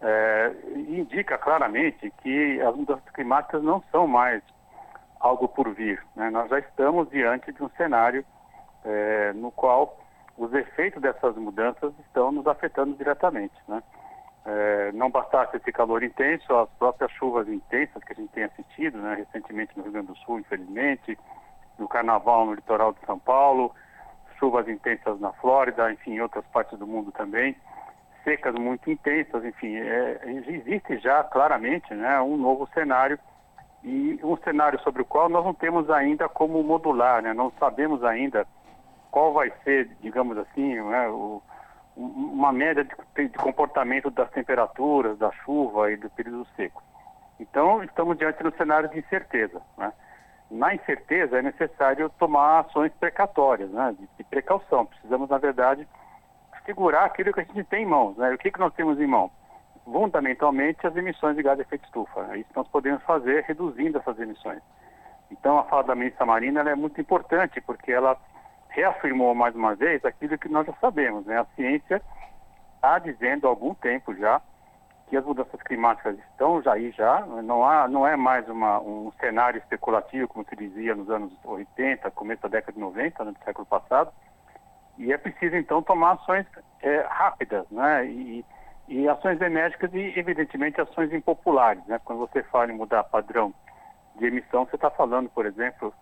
[0.00, 0.54] é,
[0.88, 4.40] indica claramente que as mudanças climáticas não são mais
[5.18, 6.00] algo por vir.
[6.14, 6.30] Né?
[6.30, 8.24] Nós já estamos diante de um cenário
[8.84, 9.98] é, no qual
[10.38, 13.54] os efeitos dessas mudanças estão nos afetando diretamente.
[13.66, 13.82] Né?
[14.44, 18.98] É, não bastasse esse calor intenso, as próprias chuvas intensas que a gente tem assistido,
[18.98, 21.18] né, recentemente no Rio Grande do Sul, infelizmente,
[21.78, 23.74] no Carnaval no litoral de São Paulo,
[24.38, 27.54] chuvas intensas na Flórida, enfim, em outras partes do mundo também,
[28.24, 33.18] secas muito intensas, enfim, é, existe já claramente né, um novo cenário
[33.84, 38.02] e um cenário sobre o qual nós não temos ainda como modular, né, não sabemos
[38.02, 38.46] ainda
[39.10, 41.42] qual vai ser, digamos assim, né, o,
[42.00, 46.82] uma média de, de, comportamento das temperaturas, da chuva e do período seco.
[47.38, 49.60] Então, estamos diante de um cenário de incerteza.
[49.76, 49.92] Né?
[50.50, 53.94] Na incerteza, é necessário tomar ações precatórias, né?
[53.98, 54.86] de, de, precaução.
[54.86, 55.86] Precisamos, na verdade,
[56.64, 58.16] segurar aquilo que a gente tem em mãos.
[58.16, 58.32] Né?
[58.32, 59.30] O que, que nós temos em mão?
[59.84, 62.22] Fundamentalmente, as emissões de gás de efeito estufa.
[62.24, 62.38] Né?
[62.38, 64.62] Isso nós podemos fazer reduzindo essas emissões.
[65.30, 68.16] Então, a fala da ministra Marina é muito importante, porque ela
[68.70, 71.38] reafirmou mais uma vez aquilo que nós já sabemos, né?
[71.38, 72.02] A ciência
[72.76, 74.40] está dizendo há algum tempo já
[75.10, 79.12] que as mudanças climáticas estão já aí já, não, há, não é mais uma, um
[79.18, 83.44] cenário especulativo, como se dizia nos anos 80, começo da década de 90, né, do
[83.44, 84.12] século passado,
[84.96, 86.46] e é preciso então tomar ações
[86.80, 88.44] é, rápidas, né, e,
[88.86, 93.52] e ações enérgicas e evidentemente ações impopulares, né, quando você fala em mudar padrão
[94.14, 95.92] de emissão, você está falando, por exemplo,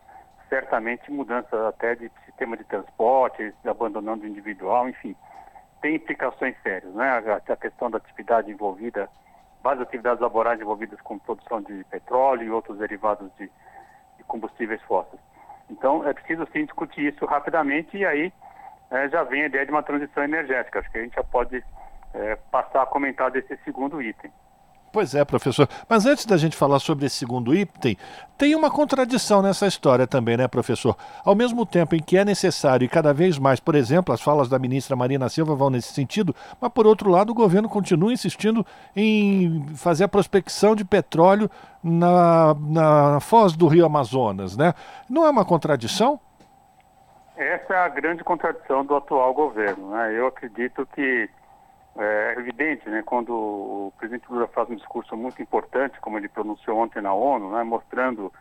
[0.49, 5.15] certamente mudanças até de sistema de transporte, abandonando o individual, enfim,
[5.81, 7.23] tem implicações sérias, né?
[7.49, 9.09] A, questão da atividade envolvida,
[9.63, 13.51] várias atividades laborais envolvidas com produção de petróleo e outros derivados de,
[14.17, 15.21] de combustíveis fósseis.
[15.71, 18.33] Então, é preciso sim discutir isso rapidamente e aí
[18.91, 20.81] é, já vem a ideia de uma transição energética.
[20.81, 21.63] Acho que a gente já pode
[22.15, 24.33] é, passar a comentar desse segundo item.
[24.91, 25.69] Pois é, professor.
[25.89, 27.97] Mas antes da gente falar sobre esse segundo item,
[28.39, 30.97] tem uma contradição nessa história também, né, professor?
[31.25, 34.49] Ao mesmo tempo em que é necessário e cada vez mais, por exemplo, as falas
[34.49, 38.65] da ministra Marina Silva vão nesse sentido, mas por outro lado o governo continua insistindo
[38.97, 41.51] em fazer a prospecção de petróleo
[41.83, 44.73] na, na foz do Rio Amazonas, né?
[45.09, 46.19] Não é uma contradição?
[47.37, 50.19] Essa é a grande contradição do atual governo, né?
[50.19, 51.29] Eu acredito que
[51.97, 56.79] é evidente, né, quando o presidente Lula faz um discurso muito importante, como ele pronunciou
[56.79, 58.33] ontem na ONU, né, mostrando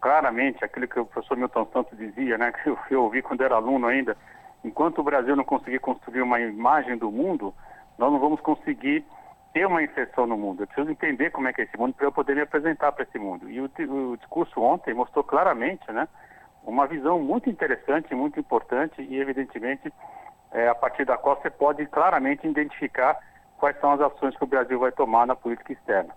[0.00, 3.56] claramente aquilo que o professor Milton Santos dizia, né, que eu, eu ouvi quando era
[3.56, 4.16] aluno ainda,
[4.64, 7.54] enquanto o Brasil não conseguir construir uma imagem do mundo,
[7.98, 9.04] nós não vamos conseguir
[9.52, 10.62] ter uma inserção no mundo.
[10.62, 13.04] Eu preciso entender como é que é esse mundo para eu poder me apresentar para
[13.04, 13.50] esse mundo.
[13.50, 16.08] E o, o, discurso ontem mostrou claramente, né,
[16.64, 19.92] uma visão muito interessante, muito importante e evidentemente
[20.52, 23.18] é, a partir da qual você pode claramente identificar
[23.58, 26.14] quais são as ações que o Brasil vai tomar na política externa.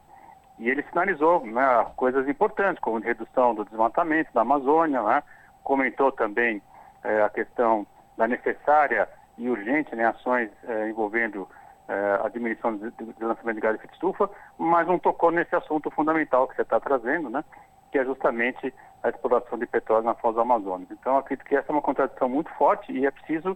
[0.58, 5.24] E ele sinalizou né, coisas importantes, como redução do desmatamento da Amazônia, né,
[5.64, 6.62] comentou também
[7.04, 7.86] é, a questão
[8.18, 9.08] da necessária
[9.38, 11.48] e urgente né, ações é, envolvendo
[11.88, 15.56] é, a diminuição do, do lançamento de gás de efeito estufa, mas não tocou nesse
[15.56, 17.44] assunto fundamental que você está trazendo, né?
[17.92, 18.74] que é justamente
[19.04, 20.88] a exploração de petróleo na foz do Amazonas.
[20.90, 23.56] Então, acredito que essa é uma contradição muito forte e é preciso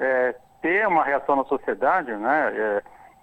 [0.00, 2.82] é, ter uma reação na sociedade, né, é,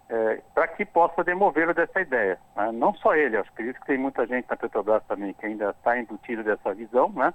[0.09, 2.39] é, para que possa demovê-lo dessa ideia.
[2.55, 2.71] Né?
[2.71, 6.43] Não só ele, acho que tem muita gente na Petrobras também que ainda está embutido
[6.43, 7.33] dessa visão, né?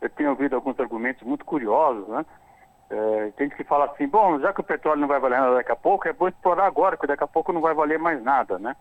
[0.00, 2.24] Eu tenho ouvido alguns argumentos muito curiosos, né?
[2.90, 5.56] É, tem gente que fala assim, bom, já que o petróleo não vai valer nada
[5.56, 8.22] daqui a pouco, é bom explorar agora, porque daqui a pouco não vai valer mais
[8.22, 8.74] nada, né?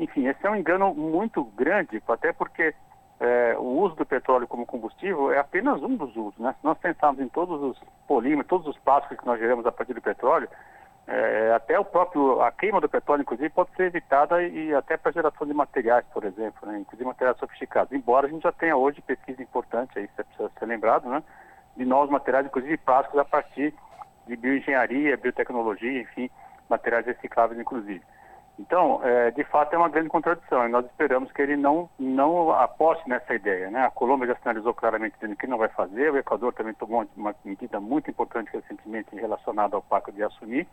[0.00, 2.74] Enfim, esse é um engano muito grande, até porque
[3.20, 6.38] é, o uso do petróleo como combustível é apenas um dos usos.
[6.38, 6.54] Né?
[6.58, 9.94] Se nós pensarmos em todos os polímeros, todos os plásticos que nós geramos a partir
[9.94, 10.48] do petróleo,
[11.06, 14.96] é, até o próprio, a queima do petróleo, inclusive, pode ser evitada e, e até
[14.96, 16.78] para geração de materiais, por exemplo, né?
[16.78, 17.92] inclusive materiais sofisticados.
[17.92, 21.22] Embora a gente já tenha hoje pesquisa importante, aí, isso precisa ser lembrado, né?
[21.76, 23.74] de novos materiais, inclusive plásticos, a partir
[24.26, 26.30] de bioengenharia, biotecnologia, enfim,
[26.68, 28.02] materiais recicláveis, inclusive.
[28.58, 32.52] Então, é, de fato, é uma grande contradição e nós esperamos que ele não, não
[32.52, 33.68] aposte nessa ideia.
[33.68, 33.84] Né?
[33.84, 37.80] A Colômbia já sinalizou claramente que não vai fazer, o Equador também tomou uma medida
[37.80, 40.68] muito importante recentemente relacionada ao Pacto de Assumir,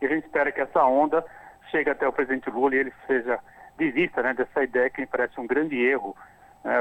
[0.00, 1.24] e a gente espera que essa onda
[1.70, 3.38] chegue até o presidente Lula e ele seja
[3.78, 6.16] desista né, dessa ideia que me parece um grande erro,
[6.64, 6.78] né,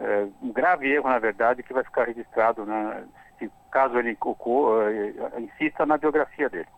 [0.00, 3.04] é, um grave erro, na verdade, que vai ficar registrado né,
[3.38, 6.68] se, caso ele uh, insista na biografia dele.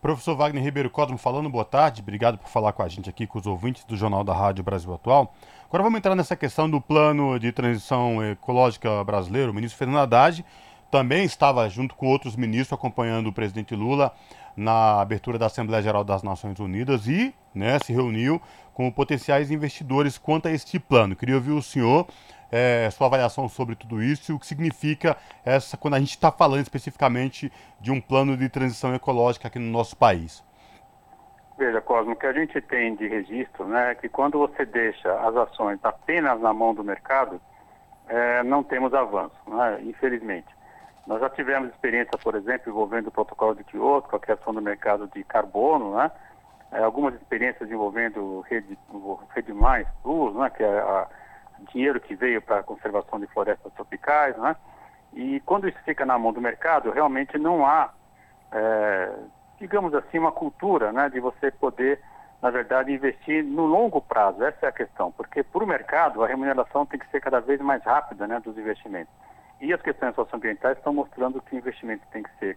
[0.00, 3.38] Professor Wagner Ribeiro Cosmo falando, boa tarde, obrigado por falar com a gente aqui, com
[3.38, 5.34] os ouvintes do Jornal da Rádio Brasil Atual.
[5.68, 9.52] Agora vamos entrar nessa questão do plano de transição ecológica brasileiro.
[9.52, 10.42] O ministro Fernando Haddad
[10.90, 14.10] também estava junto com outros ministros acompanhando o presidente Lula
[14.56, 18.40] na abertura da Assembleia Geral das Nações Unidas e né, se reuniu
[18.72, 21.14] com potenciais investidores quanto a este plano.
[21.14, 22.06] Queria ouvir o senhor
[22.50, 26.32] é, sua avaliação sobre tudo isso e o que significa essa quando a gente está
[26.32, 30.44] falando especificamente de um plano de transição ecológica aqui no nosso país.
[31.60, 35.12] Veja, Cosmo, o que a gente tem de registro né, é que quando você deixa
[35.20, 37.38] as ações apenas na mão do mercado,
[38.08, 40.48] é, não temos avanço, né, infelizmente.
[41.06, 44.62] Nós já tivemos experiência, por exemplo, envolvendo o protocolo de Kyoto, com a criação do
[44.62, 46.10] mercado de carbono, né,
[46.72, 48.78] é, algumas experiências envolvendo rede,
[49.34, 51.06] rede mais, plus, né, que é a,
[51.72, 54.56] dinheiro que veio para a conservação de florestas tropicais, né?
[55.12, 57.90] E quando isso fica na mão do mercado, realmente não há,
[58.52, 59.12] é,
[59.58, 62.00] digamos assim, uma cultura, né, de você poder,
[62.40, 64.42] na verdade, investir no longo prazo.
[64.44, 67.60] Essa é a questão, porque para o mercado a remuneração tem que ser cada vez
[67.60, 69.12] mais rápida, né, dos investimentos.
[69.60, 72.56] E as questões socioambientais estão mostrando que o investimento tem que ser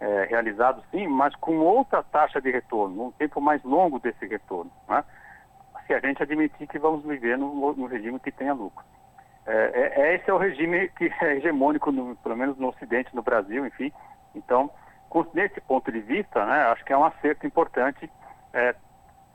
[0.00, 4.70] é, realizado, sim, mas com outra taxa de retorno, um tempo mais longo desse retorno,
[4.88, 5.04] né?
[5.86, 8.84] Se a gente admitir que vamos viver num, num regime que tenha lucro.
[9.46, 13.14] É, é, é, esse é o regime que é hegemônico, no, pelo menos no Ocidente,
[13.14, 13.92] no Brasil, enfim.
[14.34, 14.70] Então,
[15.08, 18.10] com, nesse ponto de vista, né, acho que é um acerto importante
[18.52, 18.74] é,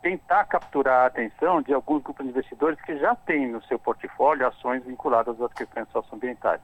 [0.02, 4.48] tentar capturar a atenção de alguns grupos de investidores que já têm no seu portfólio
[4.48, 6.62] ações vinculadas às questões socioambientais.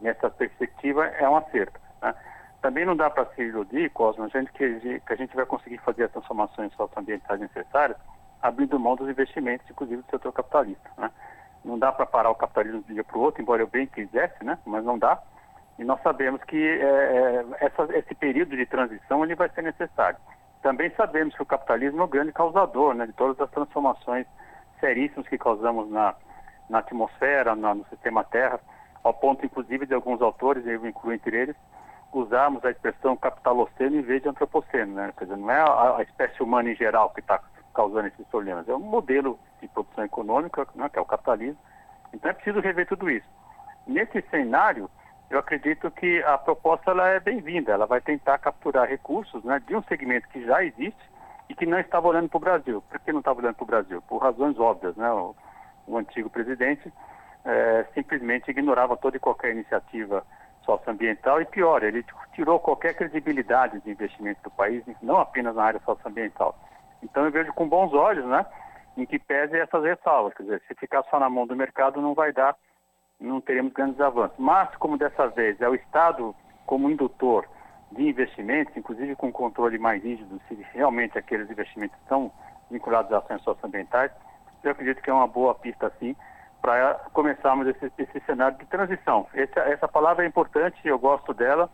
[0.00, 1.80] Nessa perspectiva, é um acerto.
[2.02, 2.14] Né?
[2.60, 6.04] Também não dá para se iludir, Cosmo, gente que, que a gente vai conseguir fazer
[6.04, 7.96] as transformações socioambientais necessárias
[8.44, 10.90] abrindo mão dos investimentos, inclusive do setor capitalista.
[10.98, 11.10] Né?
[11.64, 13.86] Não dá para parar o capitalismo de um dia para o outro, embora eu bem
[13.86, 14.58] quisesse, né?
[14.66, 15.18] mas não dá.
[15.78, 20.18] E nós sabemos que é, é, essa, esse período de transição ele vai ser necessário.
[20.62, 24.26] Também sabemos que o capitalismo é o grande causador né, de todas as transformações
[24.78, 26.14] seríssimas que causamos na,
[26.68, 28.60] na atmosfera, na, no sistema Terra,
[29.02, 31.56] ao ponto, inclusive, de alguns autores, eu incluo entre eles,
[32.12, 34.94] usarmos a expressão capitaloceno em vez de antropoceno.
[34.94, 35.12] Né?
[35.16, 37.40] Quer dizer, não é a, a espécie humana em geral que está
[37.74, 38.68] causando esses problemas.
[38.68, 41.58] É um modelo de produção econômica, né, que é o capitalismo.
[42.12, 43.26] Então é preciso rever tudo isso.
[43.86, 44.88] Nesse cenário,
[45.28, 47.72] eu acredito que a proposta ela é bem-vinda.
[47.72, 51.10] Ela vai tentar capturar recursos né, de um segmento que já existe
[51.48, 52.82] e que não estava olhando para o Brasil.
[52.88, 54.02] Por que não estava olhando para o Brasil?
[54.02, 54.96] Por razões óbvias.
[54.96, 55.10] Né?
[55.10, 55.34] O,
[55.86, 56.90] o antigo presidente
[57.44, 60.24] é, simplesmente ignorava toda e qualquer iniciativa
[60.64, 65.80] socioambiental e pior, ele tirou qualquer credibilidade de investimento do país, não apenas na área
[65.84, 66.58] socioambiental.
[67.04, 68.44] Então eu vejo com bons olhos, né,
[68.96, 70.34] em que pese essas ressalvas.
[70.34, 72.56] Quer dizer, se ficar só na mão do mercado não vai dar,
[73.20, 74.36] não teremos grandes avanços.
[74.38, 76.34] Mas, como dessa vez é o Estado
[76.66, 77.46] como indutor
[77.92, 82.32] de investimentos, inclusive com controle mais rígido, se realmente aqueles investimentos estão
[82.70, 84.10] vinculados a ações socioambientais,
[84.62, 86.16] eu acredito que é uma boa pista, sim,
[86.60, 89.26] para começarmos esse, esse, cenário de transição.
[89.34, 91.70] Essa, essa palavra é importante, eu gosto dela,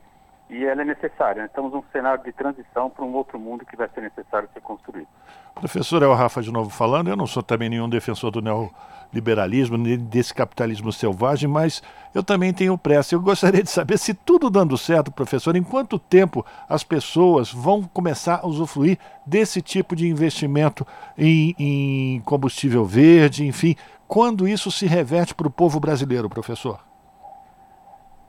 [0.51, 1.45] e ela é necessária.
[1.45, 5.07] Estamos num cenário de transição para um outro mundo que vai ser necessário ser construído.
[5.55, 7.09] Professor, é o Rafa de novo falando.
[7.09, 11.81] Eu não sou também nenhum defensor do neoliberalismo, nem desse capitalismo selvagem, mas
[12.13, 13.15] eu também tenho pressa.
[13.15, 17.85] Eu gostaria de saber se tudo dando certo, professor, em quanto tempo as pessoas vão
[17.85, 20.85] começar a usufruir desse tipo de investimento
[21.17, 23.77] em, em combustível verde, enfim,
[24.09, 26.81] quando isso se reverte para o povo brasileiro, professor?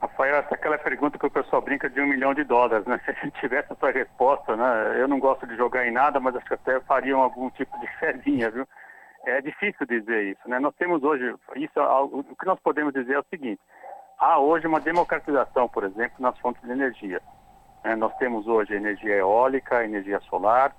[0.00, 3.00] Rafael, essa aquela pergunta que o pessoal brinca de um milhão de dólares, né?
[3.40, 5.00] Se a essa resposta, né?
[5.00, 7.86] Eu não gosto de jogar em nada, mas acho que até fariam algum tipo de
[7.98, 8.66] fezinha, viu?
[9.24, 10.58] É difícil dizer isso, né?
[10.58, 13.60] Nós temos hoje, isso, o que nós podemos dizer é o seguinte,
[14.18, 17.20] há hoje uma democratização, por exemplo, nas fontes de energia.
[17.84, 20.74] É, nós temos hoje energia eólica, energia solar,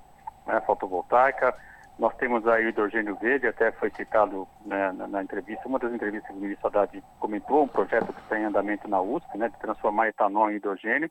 [0.45, 1.55] né, fotovoltaica,
[1.97, 5.93] nós temos aí o hidrogênio verde, até foi citado né, na, na, entrevista, uma das
[5.93, 9.49] entrevistas que o ministro Haddad comentou, um projeto que está em andamento na USP, né,
[9.49, 11.09] de transformar etanol em hidrogênio,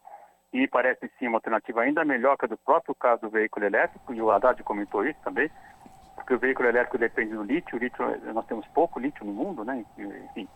[0.53, 4.13] e parece sim uma alternativa ainda melhor que a do próprio caso do veículo elétrico,
[4.13, 5.51] e o Haddad comentou isso também,
[6.17, 8.05] porque o veículo elétrico depende do lítio, lítio
[8.35, 10.49] nós temos pouco lítio no mundo, né, enfim.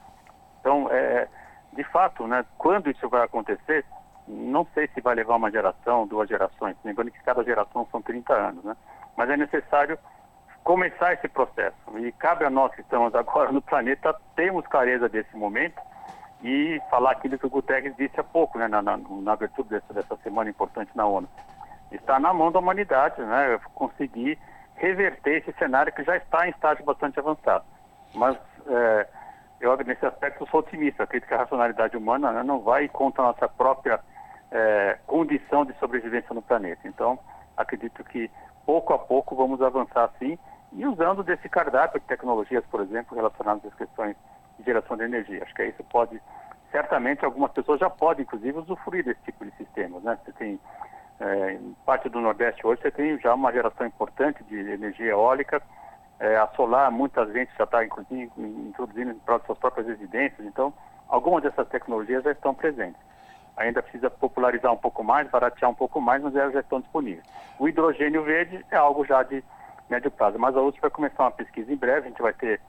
[0.61, 1.29] Então, é,
[1.73, 3.85] de fato, né, quando isso vai acontecer,
[4.27, 8.35] não sei se vai levar uma geração, duas gerações, lembrando que cada geração são 30
[8.35, 8.77] anos, né,
[9.17, 9.97] mas é necessário
[10.67, 11.77] começar esse processo.
[11.97, 15.81] E cabe a nós que estamos agora no planeta termos clareza desse momento
[16.43, 19.95] e falar aquilo que o Guterres disse há pouco, né, na, na, na abertura dessa,
[19.95, 21.29] dessa semana importante na ONU.
[21.93, 24.37] Está na mão da humanidade, né, conseguir
[24.75, 27.65] reverter esse cenário que já está em estágio bastante avançado.
[28.13, 28.37] Mas
[28.67, 29.07] é,
[29.61, 31.05] eu, nesse aspecto, sou otimista.
[31.05, 34.01] Acredito que a racionalidade humana né, não vai contra a nossa própria
[34.51, 36.89] é, condição de sobrevivência no planeta.
[36.89, 37.21] Então,
[37.57, 38.29] acredito que
[38.67, 40.37] pouco a pouco vamos avançar sim
[40.73, 44.17] e usando desse cardápio de tecnologias, por exemplo, relacionadas às questões
[44.59, 45.43] de geração de energia.
[45.43, 46.21] Acho que isso pode,
[46.71, 50.03] certamente, algumas pessoas já podem, inclusive, usufruir desse tipo de sistemas.
[50.03, 50.19] Né?
[50.25, 50.61] Você tem,
[51.21, 55.63] é, em parte do Nordeste hoje, você tem já uma geração importante de energia eólica,
[56.19, 60.73] é, a solar, muita gente já está, inclusive, introduzindo para suas próprias residências, então,
[61.09, 63.01] algumas dessas tecnologias já estão presentes.
[63.57, 67.25] Ainda precisa popularizar um pouco mais, baratear um pouco mais, mas elas já estão disponíveis.
[67.59, 69.43] O hidrogênio verde é algo já de
[69.89, 70.39] médio prazo.
[70.39, 72.61] Mas a USP vai começar uma pesquisa em breve, a gente vai ter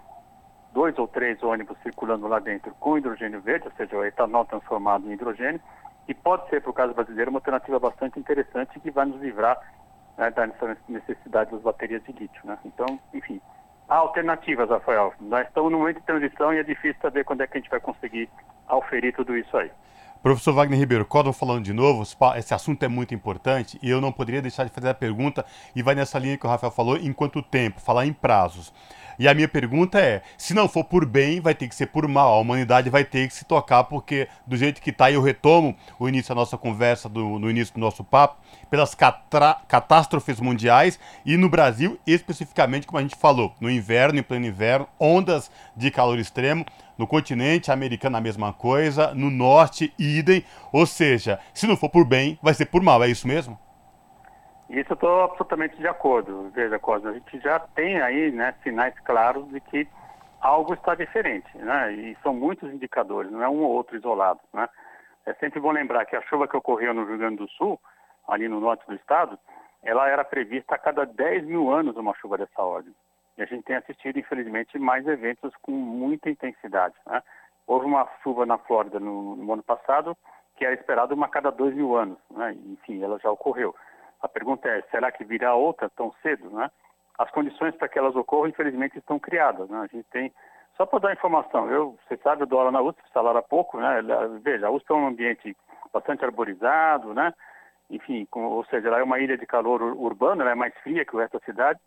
[0.73, 5.07] dois ou três ônibus circulando lá dentro com hidrogênio verde, ou seja, o etanol transformado
[5.07, 5.61] em hidrogênio,
[6.07, 9.59] e pode ser, para o caso brasileiro, uma alternativa bastante interessante que vai nos livrar
[10.17, 10.47] né, da
[10.87, 12.41] necessidade das baterias de lítio.
[12.45, 12.57] Né?
[12.65, 13.41] Então, enfim,
[13.89, 15.13] há alternativas, Rafael.
[15.19, 17.69] Nós estamos num momento de transição e é difícil saber quando é que a gente
[17.69, 18.29] vai conseguir
[18.67, 19.71] auferir tudo isso aí.
[20.21, 22.03] Professor Wagner Ribeiro, Córdão falando de novo,
[22.35, 25.45] esse assunto é muito importante e eu não poderia deixar de fazer a pergunta,
[25.75, 28.73] e vai nessa linha que o Rafael falou, em quanto tempo, falar em prazos.
[29.19, 32.07] E a minha pergunta é: se não for por bem, vai ter que ser por
[32.07, 32.33] mal.
[32.33, 36.07] A humanidade vai ter que se tocar, porque do jeito que está, eu retomo o
[36.07, 38.37] início da nossa conversa, do, no início do nosso papo,
[38.69, 38.95] pelas
[39.67, 44.87] catástrofes mundiais e no Brasil, especificamente, como a gente falou, no inverno, em pleno inverno,
[44.99, 46.65] ondas de calor extremo.
[46.97, 49.13] No continente americano, a mesma coisa.
[49.13, 50.43] No norte, idem.
[50.71, 53.03] Ou seja, se não for por bem, vai ser por mal.
[53.03, 53.57] É isso mesmo?
[54.69, 56.49] Isso eu estou absolutamente de acordo.
[56.53, 59.87] Veja, Cosme, a gente já tem aí né, sinais claros de que
[60.41, 61.93] algo está diferente, né?
[61.93, 64.67] E são muitos indicadores, não é um ou outro isolado, né?
[65.25, 67.79] É sempre bom lembrar que a chuva que ocorreu no Rio Grande do Sul,
[68.27, 69.37] ali no norte do estado,
[69.83, 72.93] ela era prevista a cada 10 mil anos uma chuva dessa ordem.
[73.37, 77.21] E a gente tem assistido, infelizmente, mais eventos com muita intensidade, né?
[77.65, 80.15] Houve uma chuva na Flórida no, no ano passado
[80.55, 82.55] que era esperada uma a cada dois mil anos, né?
[82.65, 83.75] Enfim, ela já ocorreu.
[84.21, 86.69] A pergunta é, será que virá outra tão cedo, né?
[87.17, 89.79] As condições para que elas ocorram, infelizmente, estão criadas, né?
[89.79, 90.31] A gente tem...
[90.75, 93.79] Só para dar informação, eu, você sabe, eu dou aula na USP, falaram há pouco,
[93.79, 94.01] né?
[94.43, 95.57] Veja, a USP é um ambiente
[95.91, 97.33] bastante arborizado, né?
[97.89, 101.05] Enfim, com, ou seja, ela é uma ilha de calor urbano, ela é mais fria
[101.05, 101.79] que o resto da cidade.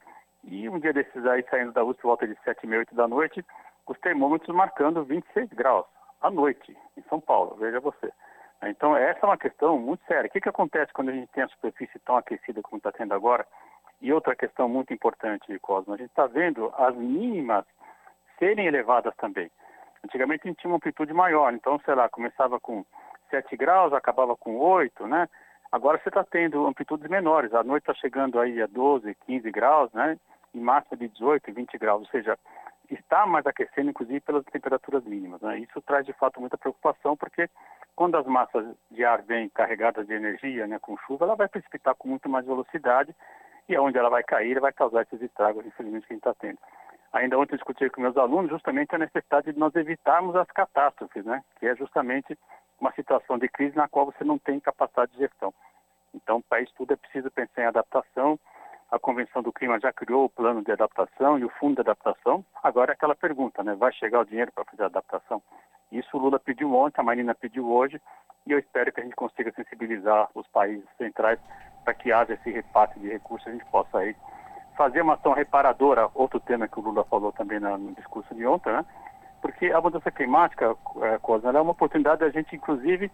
[0.45, 3.07] E um dia desses aí, saindo da USP, volta de 7 e meia, 8 da
[3.07, 3.45] noite,
[3.87, 5.87] os termômetros marcando 26 graus
[6.21, 8.13] à noite, em São Paulo, veja você.
[8.63, 10.29] Então, essa é uma questão muito séria.
[10.29, 13.15] O que, que acontece quando a gente tem a superfície tão aquecida como está tendo
[13.15, 13.47] agora?
[14.01, 17.65] E outra questão muito importante, Cosmo, a gente está vendo as mínimas
[18.39, 19.51] serem elevadas também.
[20.05, 22.85] Antigamente a gente tinha uma amplitude maior, então, sei lá, começava com
[23.31, 25.29] 7 graus, acabava com 8, né?
[25.73, 27.55] Agora você está tendo amplitudes menores.
[27.55, 30.19] A noite está chegando aí a 12, 15 graus, né?
[30.53, 32.01] E máxima de 18, 20 graus.
[32.01, 32.37] Ou seja,
[32.95, 35.41] está mais aquecendo, inclusive, pelas temperaturas mínimas.
[35.41, 35.59] Né?
[35.61, 37.49] Isso traz, de fato, muita preocupação, porque
[37.95, 41.95] quando as massas de ar vêm carregadas de energia, né, com chuva, ela vai precipitar
[41.95, 43.15] com muito mais velocidade
[43.69, 46.59] e onde ela vai cair, vai causar esses estragos, infelizmente, que a gente está tendo.
[47.13, 51.43] Ainda ontem discuti com meus alunos justamente a necessidade de nós evitarmos as catástrofes, né?
[51.59, 52.39] Que é justamente
[52.81, 55.53] uma situação de crise na qual você não tem capacidade de gestão.
[56.15, 58.39] Então, para isso tudo é preciso pensar em adaptação.
[58.91, 62.45] A Convenção do Clima já criou o plano de adaptação e o fundo de adaptação.
[62.63, 63.75] Agora é aquela pergunta, né?
[63.77, 65.41] Vai chegar o dinheiro para fazer a adaptação?
[65.93, 68.01] Isso o Lula pediu ontem, a Marina pediu hoje,
[68.47, 71.39] e eu espero que a gente consiga sensibilizar os países centrais
[71.85, 74.15] para que haja esse repasse de recursos a gente possa aí
[74.77, 78.73] fazer uma ação reparadora, outro tema que o Lula falou também no discurso de ontem,
[78.73, 78.85] né?
[79.41, 83.11] Porque a mudança climática, é, Cosna, é uma oportunidade da gente, inclusive,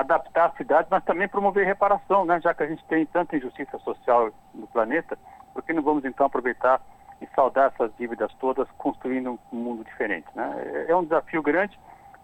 [0.00, 2.40] adaptar a cidade, mas também promover reparação, né?
[2.40, 5.18] Já que a gente tem tanta injustiça social no planeta,
[5.52, 6.80] por que não vamos então aproveitar
[7.20, 10.86] e saldar essas dívidas todas, construindo um mundo diferente, né?
[10.88, 11.78] É um desafio grande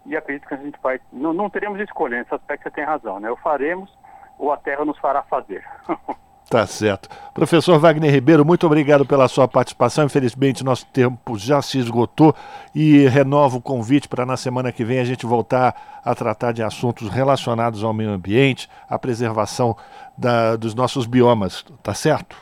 [0.07, 3.19] e acredito que a gente vai, não, não teremos escolha, nesse aspecto você tem razão,
[3.19, 3.31] né?
[3.31, 3.93] O faremos
[4.39, 5.65] ou a terra nos fará fazer.
[6.49, 7.09] Tá certo.
[7.33, 10.05] Professor Wagner Ribeiro, muito obrigado pela sua participação.
[10.05, 12.35] Infelizmente, nosso tempo já se esgotou
[12.75, 16.63] e renovo o convite para na semana que vem a gente voltar a tratar de
[16.63, 19.77] assuntos relacionados ao meio ambiente, à preservação
[20.17, 21.65] da, dos nossos biomas.
[21.83, 22.37] Tá certo?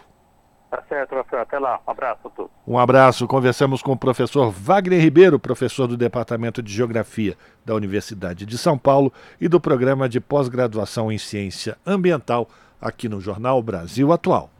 [0.68, 1.42] Tá certo, Rafael.
[1.42, 1.80] Até lá.
[1.86, 2.52] Um abraço a todos.
[2.66, 3.26] Um abraço.
[3.26, 8.76] Conversamos com o professor Wagner Ribeiro, professor do Departamento de Geografia da Universidade de São
[8.76, 12.48] Paulo e do Programa de Pós-Graduação em Ciência Ambiental
[12.82, 14.50] aqui no Jornal Brasil Atual.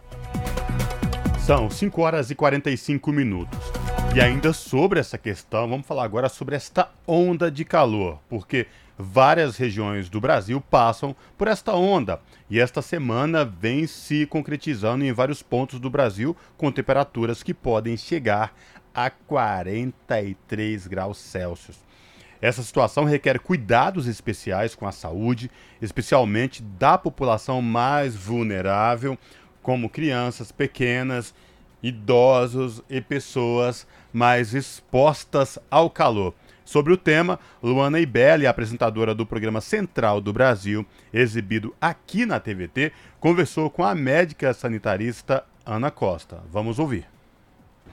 [1.45, 3.59] São 5 horas e 45 minutos.
[4.15, 8.67] E ainda sobre essa questão, vamos falar agora sobre esta onda de calor, porque
[8.97, 12.21] várias regiões do Brasil passam por esta onda.
[12.49, 17.97] E esta semana vem se concretizando em vários pontos do Brasil com temperaturas que podem
[17.97, 18.55] chegar
[18.95, 21.79] a 43 graus Celsius.
[22.43, 25.49] Essa situação requer cuidados especiais com a saúde,
[25.81, 29.17] especialmente da população mais vulnerável,
[29.63, 31.33] como crianças pequenas,
[31.81, 36.35] idosos e pessoas mais expostas ao calor.
[36.65, 42.93] Sobre o tema, Luana Ibelli, apresentadora do programa Central do Brasil, exibido aqui na TVT,
[43.21, 46.41] conversou com a médica sanitarista Ana Costa.
[46.51, 47.07] Vamos ouvir.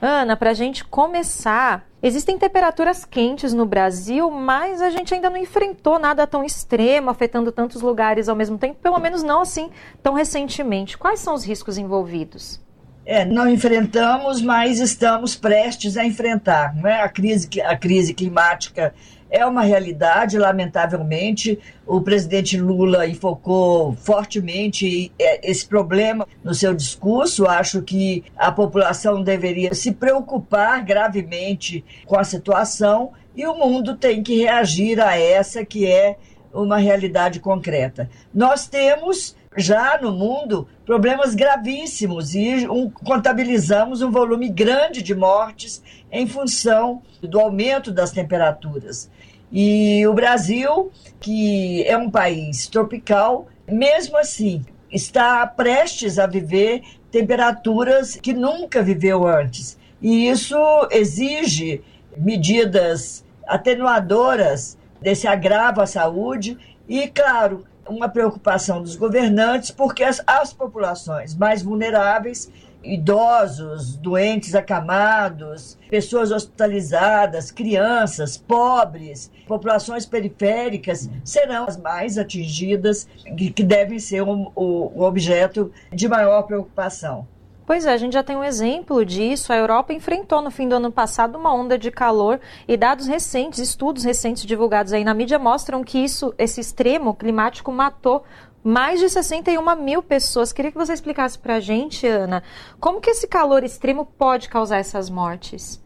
[0.00, 5.36] Ana, para a gente começar, existem temperaturas quentes no Brasil, mas a gente ainda não
[5.36, 9.70] enfrentou nada tão extremo, afetando tantos lugares ao mesmo tempo, pelo menos não assim
[10.02, 10.98] tão recentemente.
[10.98, 12.60] Quais são os riscos envolvidos?
[13.04, 16.74] É, não enfrentamos, mas estamos prestes a enfrentar.
[16.76, 17.00] Né?
[17.00, 18.94] A, crise, a crise climática
[19.30, 21.58] é uma realidade, lamentavelmente.
[21.86, 27.46] O presidente Lula enfocou fortemente é, esse problema no seu discurso.
[27.46, 34.22] Acho que a população deveria se preocupar gravemente com a situação e o mundo tem
[34.22, 36.16] que reagir a essa que é
[36.52, 38.10] uma realidade concreta.
[38.34, 45.82] Nós temos já no mundo problemas gravíssimos e um, contabilizamos um volume grande de mortes
[46.10, 49.10] em função do aumento das temperaturas.
[49.52, 58.16] E o Brasil, que é um país tropical, mesmo assim, está prestes a viver temperaturas
[58.16, 59.78] que nunca viveu antes.
[60.00, 60.56] E isso
[60.90, 61.82] exige
[62.16, 66.56] medidas atenuadoras desse agravo à saúde
[66.88, 72.50] e, claro, uma preocupação dos governantes, porque as, as populações mais vulneráveis
[72.82, 83.62] idosos, doentes acamados, pessoas hospitalizadas, crianças, pobres, populações periféricas serão as mais atingidas e que
[83.62, 87.26] devem ser o, objeto de maior preocupação.
[87.70, 89.52] Pois é, a gente já tem um exemplo disso.
[89.52, 93.60] A Europa enfrentou no fim do ano passado uma onda de calor e dados recentes,
[93.60, 98.24] estudos recentes divulgados aí na mídia mostram que isso, esse extremo climático matou
[98.62, 100.52] mais de 61 mil pessoas.
[100.52, 102.42] Queria que você explicasse para a gente, Ana,
[102.78, 105.82] como que esse calor extremo pode causar essas mortes?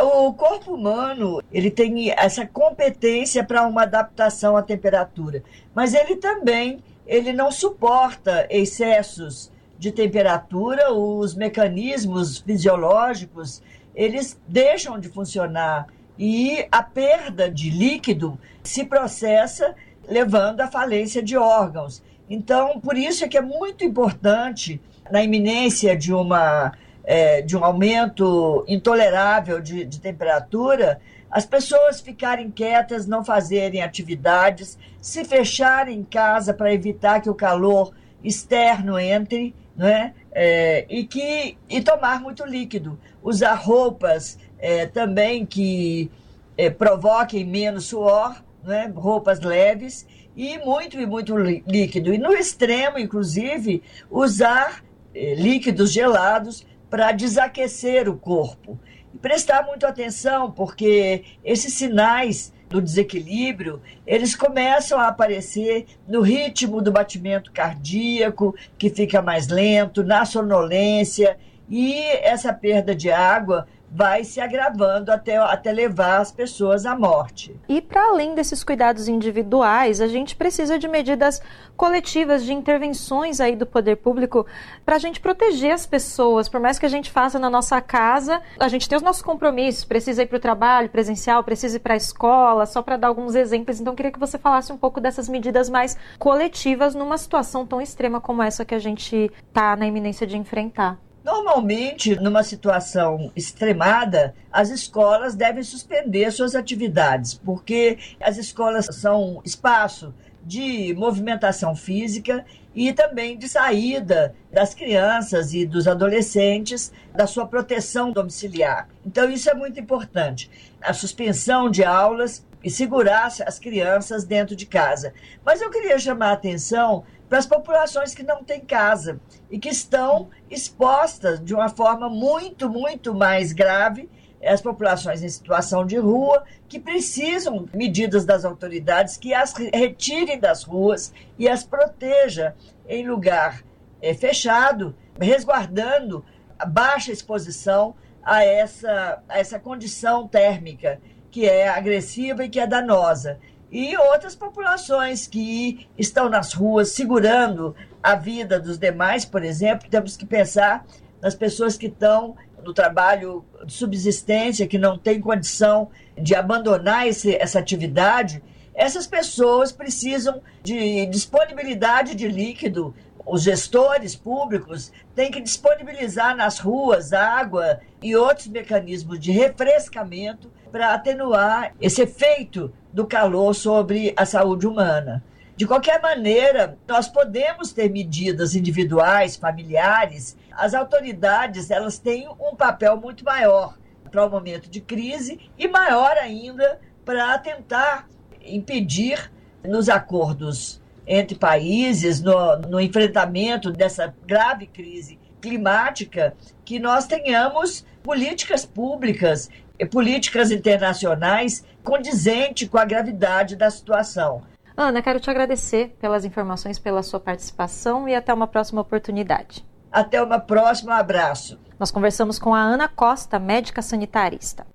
[0.00, 6.82] O corpo humano ele tem essa competência para uma adaptação à temperatura, mas ele também
[7.06, 13.62] ele não suporta excessos de temperatura, os mecanismos fisiológicos,
[13.94, 15.86] eles deixam de funcionar
[16.18, 19.74] e a perda de líquido se processa
[20.08, 22.02] levando à falência de órgãos.
[22.28, 26.72] Então, por isso é que é muito importante, na iminência de, uma,
[27.04, 31.00] é, de um aumento intolerável de, de temperatura,
[31.30, 37.34] as pessoas ficarem quietas, não fazerem atividades, se fecharem em casa para evitar que o
[37.34, 40.14] calor externo entre né?
[40.32, 46.10] É, e que e tomar muito líquido, usar roupas é, também que
[46.56, 48.90] é, provoquem menos suor, né?
[48.94, 50.06] roupas leves
[50.36, 52.12] e muito e muito líquido.
[52.12, 58.78] E no extremo, inclusive, usar é, líquidos gelados para desaquecer o corpo.
[59.12, 66.82] E prestar muito atenção, porque esses sinais do desequilíbrio, eles começam a aparecer no ritmo
[66.82, 74.24] do batimento cardíaco, que fica mais lento, na sonolência, e essa perda de água vai
[74.24, 77.56] se agravando até, até levar as pessoas à morte.
[77.68, 81.40] E para além desses cuidados individuais, a gente precisa de medidas
[81.76, 84.44] coletivas, de intervenções aí do poder público
[84.84, 86.48] para a gente proteger as pessoas.
[86.48, 89.84] Por mais que a gente faça na nossa casa, a gente tem os nossos compromissos,
[89.84, 93.36] precisa ir para o trabalho presencial, precisa ir para a escola, só para dar alguns
[93.36, 93.80] exemplos.
[93.80, 98.20] Então, queria que você falasse um pouco dessas medidas mais coletivas numa situação tão extrema
[98.20, 100.98] como essa que a gente está na iminência de enfrentar.
[101.24, 110.14] Normalmente, numa situação extremada, as escolas devem suspender suas atividades, porque as escolas são espaço
[110.42, 112.44] de movimentação física
[112.74, 118.86] e também de saída das crianças e dos adolescentes da sua proteção domiciliar.
[119.06, 120.50] Então, isso é muito importante.
[120.82, 125.12] A suspensão de aulas e segurar as crianças dentro de casa.
[125.44, 129.20] Mas eu queria chamar a atenção para as populações que não têm casa
[129.50, 134.08] e que estão expostas de uma forma muito, muito mais grave
[134.46, 140.64] as populações em situação de rua que precisam medidas das autoridades que as retirem das
[140.64, 142.54] ruas e as proteja
[142.86, 143.62] em lugar
[144.02, 146.24] é, fechado, resguardando
[146.58, 151.00] a baixa exposição a essa, a essa condição térmica
[151.30, 153.38] que é agressiva e que é danosa
[153.74, 160.16] e outras populações que estão nas ruas segurando a vida dos demais, por exemplo, temos
[160.16, 160.86] que pensar
[161.20, 167.34] nas pessoas que estão no trabalho de subsistência, que não têm condição de abandonar esse,
[167.34, 168.40] essa atividade.
[168.76, 172.94] Essas pessoas precisam de disponibilidade de líquido.
[173.26, 180.94] Os gestores públicos têm que disponibilizar nas ruas água e outros mecanismos de refrescamento para
[180.94, 185.20] atenuar esse efeito do calor sobre a saúde humana.
[185.56, 190.36] De qualquer maneira, nós podemos ter medidas individuais, familiares.
[190.52, 193.76] As autoridades, elas têm um papel muito maior
[194.12, 198.08] para o momento de crise e maior ainda para tentar
[198.40, 199.28] impedir
[199.64, 206.34] nos acordos entre países, no, no enfrentamento dessa grave crise climática,
[206.64, 209.50] que nós tenhamos políticas públicas
[209.90, 214.42] políticas internacionais condizente com a gravidade da situação.
[214.76, 219.64] Ana, quero te agradecer pelas informações, pela sua participação e até uma próxima oportunidade.
[219.90, 221.58] Até uma próxima, abraço.
[221.78, 224.66] Nós conversamos com a Ana Costa, médica sanitarista.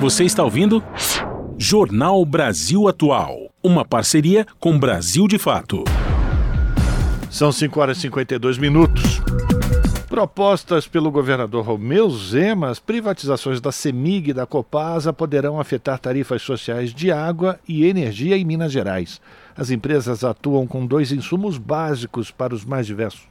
[0.00, 0.84] Você está ouvindo?
[1.56, 5.84] Jornal Brasil Atual, uma parceria com Brasil de Fato.
[7.30, 9.22] São 5 horas e 52 minutos.
[10.14, 16.40] Propostas pelo governador Romeu Zema, as privatizações da CEMIG e da Copasa poderão afetar tarifas
[16.40, 19.20] sociais de água e energia em Minas Gerais.
[19.56, 23.26] As empresas atuam com dois insumos básicos para os mais diversos,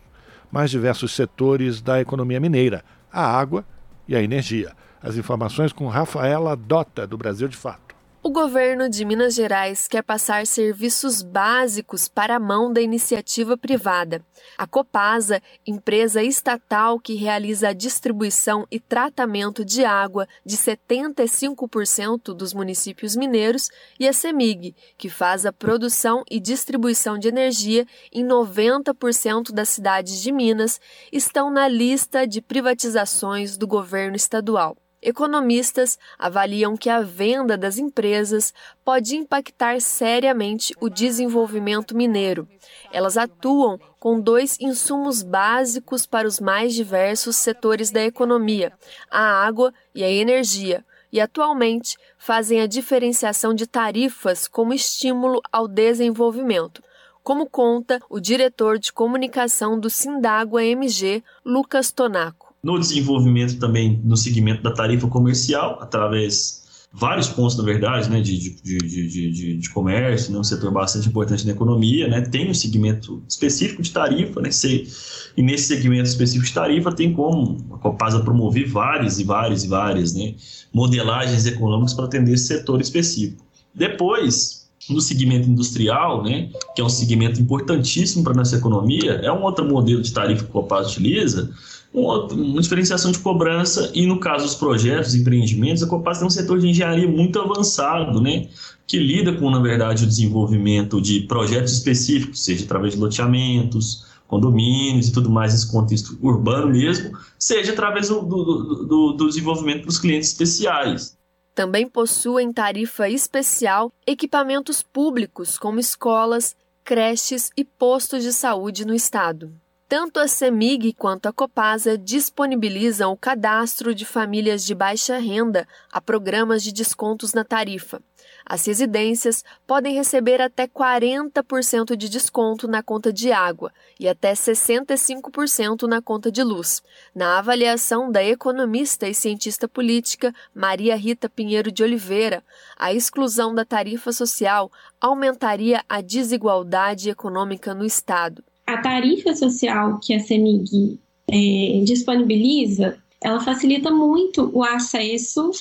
[0.51, 3.63] mais diversos setores da economia mineira: a água
[4.05, 4.73] e a energia.
[5.01, 7.92] As informações com Rafaela Dota, do Brasil de Fato.
[8.25, 14.25] O governo de Minas Gerais quer passar serviços básicos para a mão da iniciativa privada.
[14.57, 22.53] A Copasa, empresa estatal que realiza a distribuição e tratamento de água de 75% dos
[22.53, 23.69] municípios mineiros,
[23.99, 30.21] e a CEMIG, que faz a produção e distribuição de energia em 90% das cidades
[30.21, 30.79] de Minas,
[31.11, 34.77] estão na lista de privatizações do governo estadual.
[35.05, 38.53] Economistas avaliam que a venda das empresas
[38.85, 42.47] pode impactar seriamente o desenvolvimento mineiro.
[42.89, 48.71] Elas atuam com dois insumos básicos para os mais diversos setores da economia:
[49.11, 50.85] a água e a energia.
[51.11, 56.81] E atualmente fazem a diferenciação de tarifas como estímulo ao desenvolvimento
[57.21, 64.15] como conta o diretor de comunicação do Sindágua MG, Lucas Tonaco no desenvolvimento também no
[64.15, 69.69] segmento da tarifa comercial, através vários pontos, na verdade, né, de, de, de, de, de
[69.71, 74.39] comércio, né, um setor bastante importante na economia, né, tem um segmento específico de tarifa,
[74.39, 74.87] né, se,
[75.35, 79.67] e nesse segmento específico de tarifa tem como a Copasa promover várias e várias e
[79.67, 80.35] várias né,
[80.71, 83.43] modelagens econômicas para atender esse setor específico.
[83.73, 89.31] Depois, no segmento industrial, né, que é um segmento importantíssimo para a nossa economia, é
[89.31, 91.51] um outro modelo de tarifa que a Copasa utiliza,
[91.93, 96.59] uma diferenciação de cobrança e no caso dos projetos, empreendimentos, a Copasa tem um setor
[96.59, 98.47] de engenharia muito avançado, né,
[98.87, 105.09] que lida com, na verdade, o desenvolvimento de projetos específicos, seja através de loteamentos condomínios
[105.09, 109.99] e tudo mais, nesse contexto urbano mesmo, seja através do, do, do, do desenvolvimento dos
[109.99, 111.15] clientes especiais.
[111.53, 119.53] Também possuem tarifa especial equipamentos públicos como escolas, creches e postos de saúde no estado.
[119.95, 126.01] Tanto a CEMIG quanto a Copasa disponibilizam o cadastro de famílias de baixa renda a
[126.01, 128.01] programas de descontos na tarifa.
[128.43, 135.83] As residências podem receber até 40% de desconto na conta de água e até 65%
[135.83, 136.81] na conta de luz.
[137.13, 142.43] Na avaliação da economista e cientista política Maria Rita Pinheiro de Oliveira,
[142.75, 148.43] a exclusão da tarifa social aumentaria a desigualdade econômica no Estado.
[148.73, 155.51] A tarifa social que a CEMIG é, disponibiliza, ela facilita muito o acesso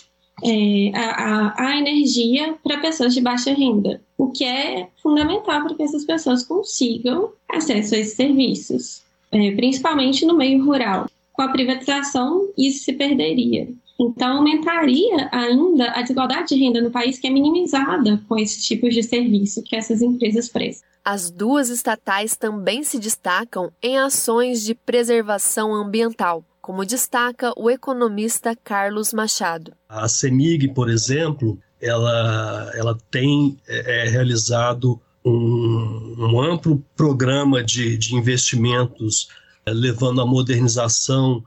[0.43, 6.43] é, energia para pessoas de baixa renda, o que é fundamental para que essas pessoas
[6.43, 11.07] consigam acesso a esses serviços, é, principalmente no meio rural.
[11.35, 13.69] Com a privatização, isso se perderia.
[14.03, 18.93] Então, aumentaria ainda a desigualdade de renda no país, que é minimizada com esses tipos
[18.93, 20.89] de serviço que essas empresas prestam.
[21.05, 28.55] As duas estatais também se destacam em ações de preservação ambiental como destaca o economista
[28.55, 29.73] Carlos Machado.
[29.89, 37.99] A CEMIG, por exemplo, ela, ela tem é, é, realizado um, um, amplo programa de,
[37.99, 39.27] de investimentos
[39.67, 41.43] é, levando à modernização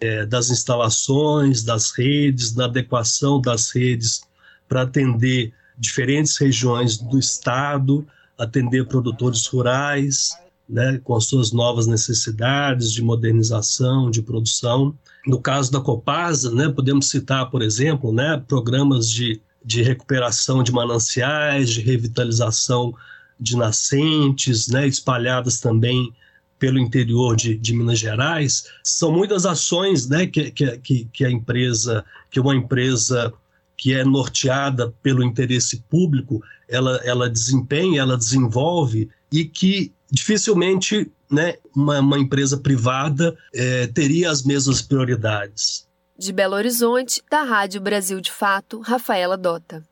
[0.00, 4.22] é, das instalações, das redes, na adequação das redes
[4.68, 8.06] para atender diferentes regiões do estado,
[8.38, 10.30] atender produtores rurais,
[10.68, 14.94] né, com as suas novas necessidades de modernização, de produção.
[15.26, 20.70] No caso da Copasa, né, podemos citar, por exemplo, né, programas de, de recuperação de
[20.70, 22.94] mananciais, de revitalização
[23.38, 26.12] de nascentes, né, espalhadas também
[26.60, 28.66] pelo interior de, de, Minas Gerais.
[28.84, 33.32] São muitas ações né, que, que, que a empresa, que uma empresa
[33.76, 41.54] que é norteada pelo interesse público, ela, ela desempenha, ela desenvolve e que dificilmente né,
[41.74, 45.88] uma, uma empresa privada é, teria as mesmas prioridades.
[46.18, 49.82] De Belo Horizonte, da Rádio Brasil de Fato, Rafaela Dota.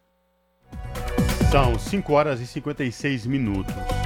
[1.50, 3.97] São 5 horas e 56 minutos.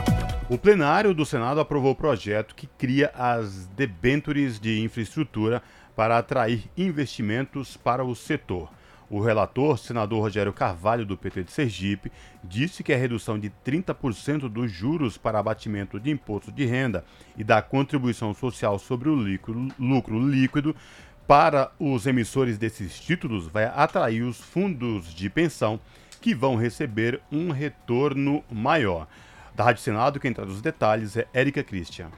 [0.52, 5.62] O plenário do Senado aprovou o projeto que cria as debêntures de infraestrutura
[5.96, 8.68] para atrair investimentos para o setor.
[9.08, 12.12] O relator, senador Rogério Carvalho, do PT de Sergipe,
[12.44, 17.02] disse que a redução de 30% dos juros para abatimento de imposto de renda
[17.34, 19.14] e da contribuição social sobre o
[19.78, 20.76] lucro líquido
[21.26, 25.80] para os emissores desses títulos vai atrair os fundos de pensão
[26.20, 29.08] que vão receber um retorno maior.
[29.54, 32.10] Da Rádio Senado, quem traz os detalhes é Érica Christian.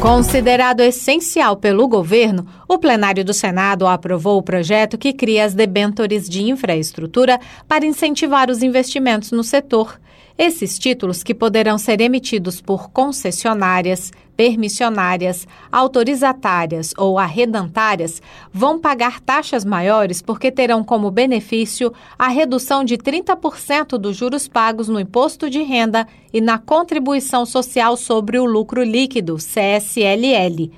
[0.00, 6.28] Considerado essencial pelo governo, o plenário do Senado aprovou o projeto que cria as debêntures
[6.28, 10.00] de infraestrutura para incentivar os investimentos no setor.
[10.38, 18.22] Esses títulos, que poderão ser emitidos por concessionárias, permissionárias, autorizatárias ou arredantárias,
[18.52, 24.86] vão pagar taxas maiores porque terão como benefício a redução de 30% dos juros pagos
[24.86, 30.70] no imposto de renda e na contribuição social sobre o lucro líquido, CSLL.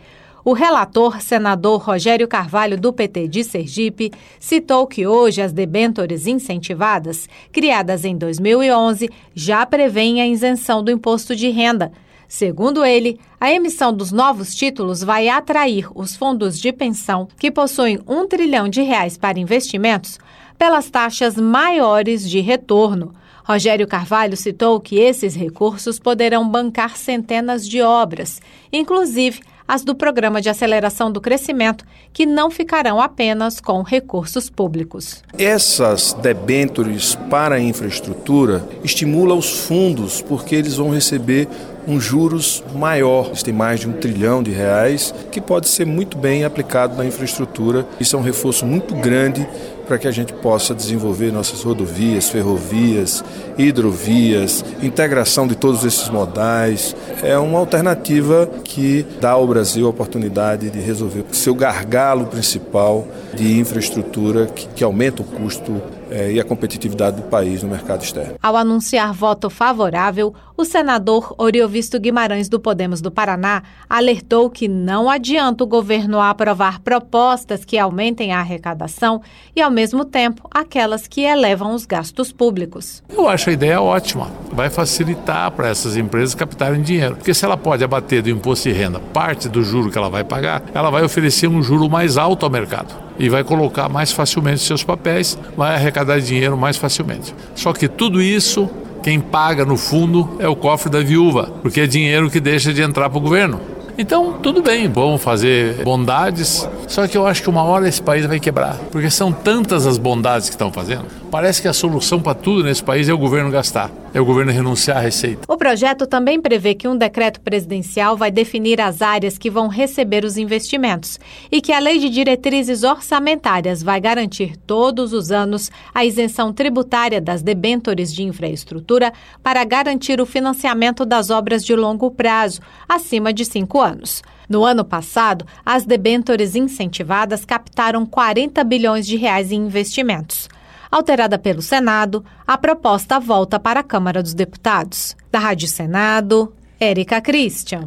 [0.42, 7.28] O relator, senador Rogério Carvalho, do PT de Sergipe, citou que hoje as debêntures incentivadas,
[7.52, 11.92] criadas em 2011, já prevêem a isenção do imposto de renda.
[12.30, 17.98] Segundo ele, a emissão dos novos títulos vai atrair os fundos de pensão, que possuem
[18.06, 20.16] um trilhão de reais para investimentos,
[20.56, 23.12] pelas taxas maiores de retorno.
[23.42, 28.40] Rogério Carvalho citou que esses recursos poderão bancar centenas de obras,
[28.72, 35.22] inclusive as do Programa de Aceleração do Crescimento, que não ficarão apenas com recursos públicos.
[35.38, 41.48] Essas debêntures para a infraestrutura estimulam os fundos, porque eles vão receber
[41.86, 43.26] um juros maior.
[43.28, 47.04] Eles têm mais de um trilhão de reais, que pode ser muito bem aplicado na
[47.04, 47.86] infraestrutura.
[47.98, 49.46] Isso é um reforço muito grande
[49.90, 53.24] para que a gente possa desenvolver nossas rodovias, ferrovias,
[53.58, 56.94] hidrovias, integração de todos esses modais.
[57.24, 63.04] É uma alternativa que dá ao Brasil a oportunidade de resolver o seu gargalo principal
[63.34, 68.02] de infraestrutura que, que aumenta o custo é, e a competitividade do país no mercado
[68.02, 68.34] externo.
[68.42, 75.08] Ao anunciar voto favorável, o senador Oriovisto Guimarães do Podemos do Paraná alertou que não
[75.08, 79.22] adianta o governo aprovar propostas que aumentem a arrecadação
[79.56, 83.02] e, ao mesmo tempo, aquelas que elevam os gastos públicos.
[83.08, 84.30] Eu acho a ideia ótima.
[84.52, 87.16] Vai facilitar para essas empresas captarem dinheiro.
[87.16, 90.24] Porque se ela pode abater do imposto de renda parte do juro que ela vai
[90.24, 94.62] pagar, ela vai oferecer um juro mais alto ao mercado e vai colocar mais facilmente
[94.62, 97.34] seus papéis, vai arrecadar dinheiro mais facilmente.
[97.54, 98.68] Só que tudo isso,
[99.02, 102.80] quem paga no fundo é o cofre da viúva, porque é dinheiro que deixa de
[102.80, 103.60] entrar para o governo.
[104.00, 108.24] Então, tudo bem, vamos fazer bondades, só que eu acho que uma hora esse país
[108.24, 111.04] vai quebrar, porque são tantas as bondades que estão fazendo.
[111.30, 114.52] Parece que a solução para tudo nesse país é o governo gastar, é o governo
[114.52, 115.42] renunciar à receita.
[115.46, 120.24] O projeto também prevê que um decreto presidencial vai definir as áreas que vão receber
[120.24, 121.20] os investimentos
[121.52, 127.20] e que a lei de diretrizes orçamentárias vai garantir todos os anos a isenção tributária
[127.20, 133.44] das debêntures de infraestrutura para garantir o financiamento das obras de longo prazo, acima de
[133.44, 134.22] cinco anos anos.
[134.48, 140.48] No ano passado, as debêntures incentivadas captaram 40 bilhões de reais em investimentos.
[140.90, 145.16] Alterada pelo Senado, a proposta volta para a Câmara dos Deputados.
[145.30, 147.86] Da Rádio Senado, Érica Christian.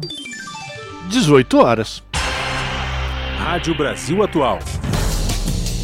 [1.08, 2.02] 18 horas.
[3.36, 4.60] Rádio Brasil Atual.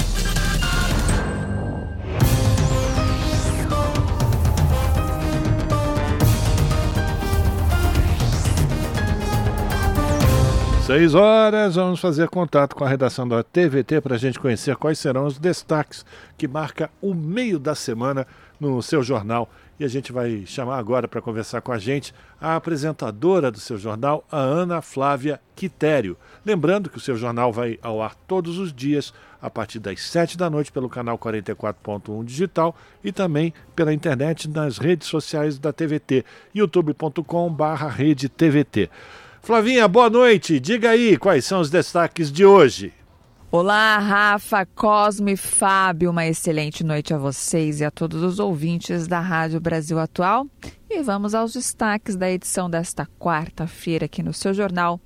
[10.91, 14.99] Seis horas, vamos fazer contato com a redação da TVT para a gente conhecer quais
[14.99, 16.05] serão os destaques
[16.37, 18.27] que marca o meio da semana
[18.59, 19.49] no seu jornal.
[19.79, 23.77] E a gente vai chamar agora para conversar com a gente a apresentadora do seu
[23.77, 26.17] jornal, a Ana Flávia Quitério.
[26.45, 30.37] Lembrando que o seu jornal vai ao ar todos os dias, a partir das 7
[30.37, 36.25] da noite, pelo canal 44.1 digital e também pela internet nas redes sociais da TVT,
[36.53, 38.29] youtube.com/rede.
[39.43, 40.59] Flavinha, boa noite.
[40.59, 42.93] Diga aí quais são os destaques de hoje.
[43.51, 46.11] Olá, Rafa, Cosmo e Fábio.
[46.11, 50.45] Uma excelente noite a vocês e a todos os ouvintes da Rádio Brasil Atual.
[50.87, 55.01] E vamos aos destaques da edição desta quarta-feira aqui no seu jornal.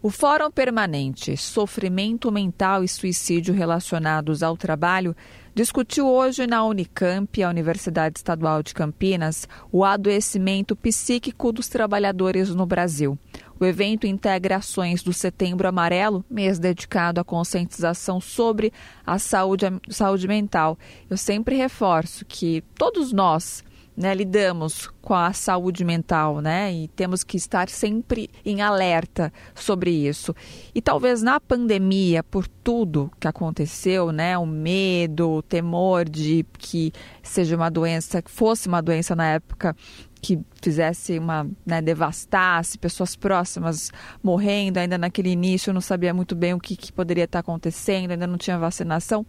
[0.00, 5.16] O Fórum Permanente Sofrimento Mental e Suicídio Relacionados ao Trabalho
[5.52, 12.66] discutiu hoje na Unicamp, a Universidade Estadual de Campinas, o adoecimento psíquico dos trabalhadores no
[12.66, 13.18] Brasil.
[13.58, 18.72] O evento integra ações do Setembro Amarelo, mês dedicado à conscientização sobre
[19.06, 20.78] a saúde, saúde mental.
[21.08, 23.62] Eu sempre reforço que todos nós
[23.96, 26.72] né, lidamos com a saúde mental, né?
[26.72, 30.34] E temos que estar sempre em alerta sobre isso.
[30.74, 36.92] E talvez na pandemia, por tudo que aconteceu, né, o medo, o temor de que
[37.22, 39.76] seja uma doença, que fosse uma doença na época
[40.24, 43.90] que fizesse uma, né, devastasse pessoas próximas
[44.22, 48.26] morrendo, ainda naquele início não sabia muito bem o que, que poderia estar acontecendo, ainda
[48.26, 49.26] não tinha vacinação.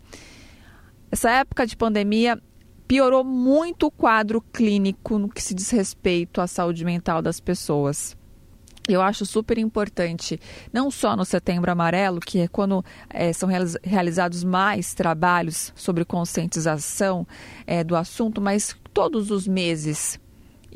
[1.12, 2.42] Essa época de pandemia
[2.88, 8.16] piorou muito o quadro clínico no que se diz respeito à saúde mental das pessoas.
[8.88, 10.40] Eu acho super importante,
[10.72, 13.50] não só no Setembro Amarelo, que é quando é, são
[13.84, 17.28] realizados mais trabalhos sobre conscientização
[17.68, 20.20] é, do assunto, mas todos os meses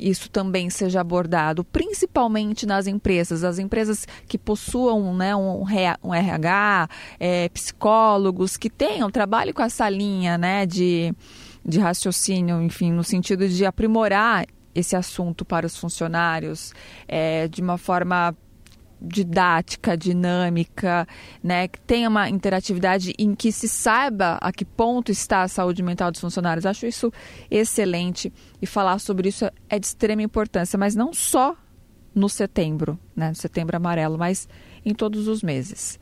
[0.00, 5.64] isso também seja abordado, principalmente nas empresas, as empresas que possuam né, um,
[6.02, 6.88] um RH,
[7.18, 11.14] é, psicólogos, que tenham, trabalhe com essa linha né, de,
[11.64, 16.72] de raciocínio, enfim, no sentido de aprimorar esse assunto para os funcionários
[17.06, 18.34] é, de uma forma
[19.00, 21.06] didática, dinâmica,
[21.42, 25.82] né, que tenha uma interatividade em que se saiba a que ponto está a saúde
[25.82, 26.66] mental dos funcionários.
[26.66, 27.12] Acho isso
[27.50, 31.56] excelente e falar sobre isso é de extrema importância, mas não só
[32.14, 34.48] no setembro, né, no setembro amarelo, mas
[34.84, 35.98] em todos os meses.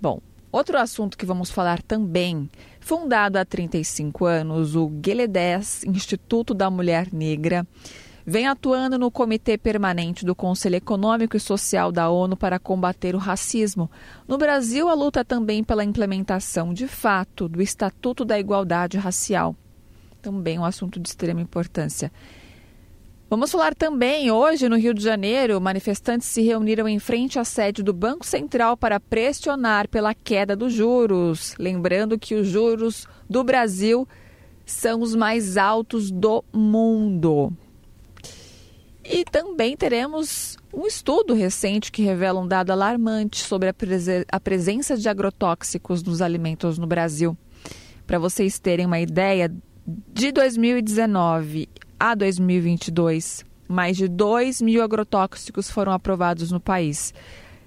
[0.00, 0.20] Bom,
[0.50, 2.48] outro assunto que vamos falar também,
[2.80, 7.66] fundado há 35 anos, o GELE 10, Instituto da Mulher Negra,
[8.30, 13.18] vem atuando no Comitê Permanente do Conselho Econômico e Social da ONU para combater o
[13.18, 13.90] racismo.
[14.28, 19.56] No Brasil, a luta é também pela implementação de fato do Estatuto da Igualdade Racial.
[20.22, 22.12] Também um assunto de extrema importância.
[23.28, 27.82] Vamos falar também, hoje no Rio de Janeiro, manifestantes se reuniram em frente à sede
[27.82, 31.56] do Banco Central para pressionar pela queda dos juros.
[31.58, 34.06] Lembrando que os juros do Brasil
[34.64, 37.52] são os mais altos do mundo.
[39.12, 44.38] E também teremos um estudo recente que revela um dado alarmante sobre a, prese a
[44.38, 47.36] presença de agrotóxicos nos alimentos no Brasil.
[48.06, 49.52] Para vocês terem uma ideia,
[49.84, 57.12] de 2019 a 2022, mais de 2 mil agrotóxicos foram aprovados no país.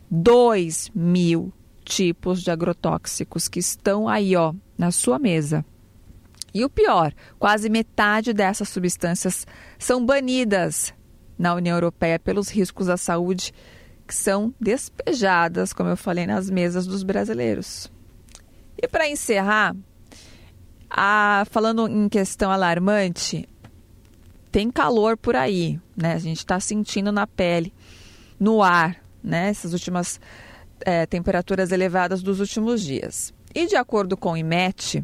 [0.10, 1.52] 2 mil
[1.84, 5.66] tipos de agrotóxicos que estão aí, ó, na sua mesa.
[6.54, 9.46] E o pior, quase metade dessas substâncias
[9.78, 10.94] são banidas
[11.38, 13.54] na União Europeia pelos riscos à saúde
[14.08, 17.92] que são despejadas, como eu falei, nas mesas dos brasileiros.
[18.78, 19.76] E para encerrar,
[20.90, 23.48] a, falando em questão alarmante,
[24.52, 26.14] tem calor por aí, né?
[26.14, 27.74] A gente está sentindo na pele,
[28.40, 29.50] no ar, né?
[29.50, 30.20] Essas últimas
[30.82, 33.34] é, temperaturas elevadas dos últimos dias.
[33.56, 35.04] E de acordo com o IMET,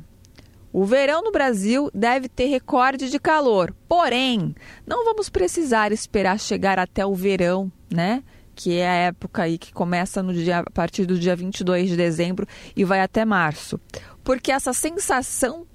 [0.71, 3.73] o verão no Brasil deve ter recorde de calor.
[3.87, 4.55] Porém,
[4.85, 8.23] não vamos precisar esperar chegar até o verão, né?
[8.53, 11.97] Que é a época aí que começa no dia, a partir do dia 22 de
[11.97, 12.45] dezembro
[12.75, 13.79] e vai até março.
[14.23, 15.65] Porque essa sensação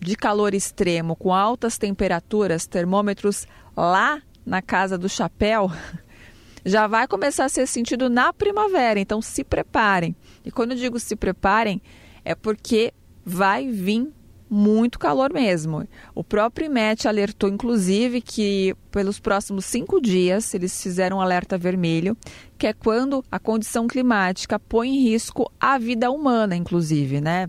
[0.00, 5.70] de calor extremo com altas temperaturas, termômetros lá na casa do chapéu,
[6.64, 8.98] já vai começar a ser sentido na primavera.
[8.98, 10.16] Então se preparem.
[10.42, 11.82] E quando eu digo se preparem,
[12.24, 14.10] é porque vai vir
[14.52, 15.88] muito calor mesmo.
[16.14, 22.14] O próprio IMET alertou, inclusive, que pelos próximos cinco dias eles fizeram um alerta vermelho,
[22.58, 27.48] que é quando a condição climática põe em risco a vida humana, inclusive, né?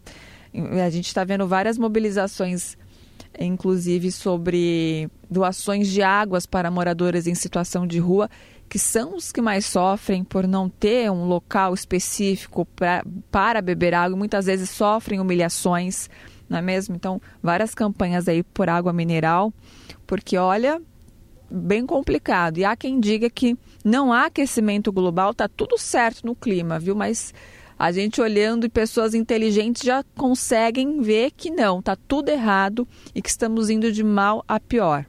[0.82, 2.78] A gente está vendo várias mobilizações,
[3.38, 8.30] inclusive sobre doações de águas para moradores em situação de rua,
[8.70, 13.94] que são os que mais sofrem por não ter um local específico pra, para beber
[13.94, 16.10] água, muitas vezes sofrem humilhações
[16.50, 16.96] não é mesmo?
[16.96, 19.54] Então, várias campanhas aí por água mineral,
[20.06, 20.82] porque olha,
[21.50, 22.58] bem complicado.
[22.58, 26.96] E há quem diga que não há aquecimento global, tá tudo certo no clima, viu?
[26.96, 27.34] Mas
[27.78, 33.22] a gente olhando e pessoas inteligentes já conseguem ver que não, tá tudo errado e
[33.22, 35.06] que estamos indo de mal a pior.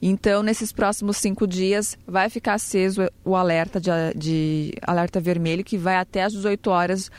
[0.00, 5.78] Então, nesses próximos cinco dias, vai ficar aceso o alerta de, de alerta vermelho que
[5.78, 7.10] vai até às 18 horas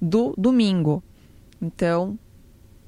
[0.00, 1.02] do domingo.
[1.62, 2.18] Então,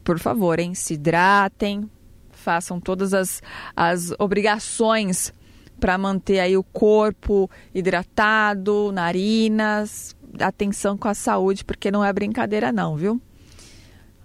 [0.06, 1.90] por favor, hein, se hidratem,
[2.30, 3.42] façam todas as,
[3.74, 5.32] as obrigações
[5.80, 12.70] para manter aí o corpo hidratado, narinas, atenção com a saúde, porque não é brincadeira
[12.70, 13.20] não, viu?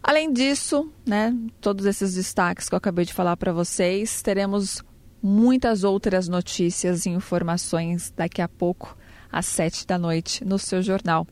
[0.03, 4.83] Além disso, né, todos esses destaques que eu acabei de falar para vocês, teremos
[5.21, 8.95] muitas outras notícias e informações daqui a pouco,
[9.31, 11.25] às sete da noite, no seu jornal.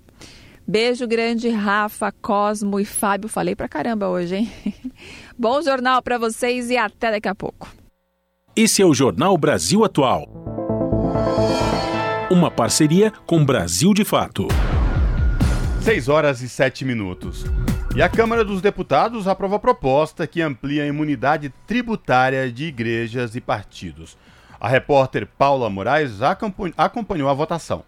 [0.69, 3.27] Beijo grande, Rafa, Cosmo e Fábio.
[3.27, 4.51] Falei pra caramba hoje, hein?
[5.35, 7.73] Bom jornal para vocês e até daqui a pouco.
[8.55, 10.29] Esse é o Jornal Brasil Atual.
[12.29, 14.47] Uma parceria com Brasil de Fato.
[15.81, 17.45] 6 horas e 7 minutos.
[17.95, 23.35] E a Câmara dos Deputados aprova a proposta que amplia a imunidade tributária de igrejas
[23.35, 24.15] e partidos.
[24.59, 26.19] A repórter Paula Moraes
[26.77, 27.83] acompanhou a votação.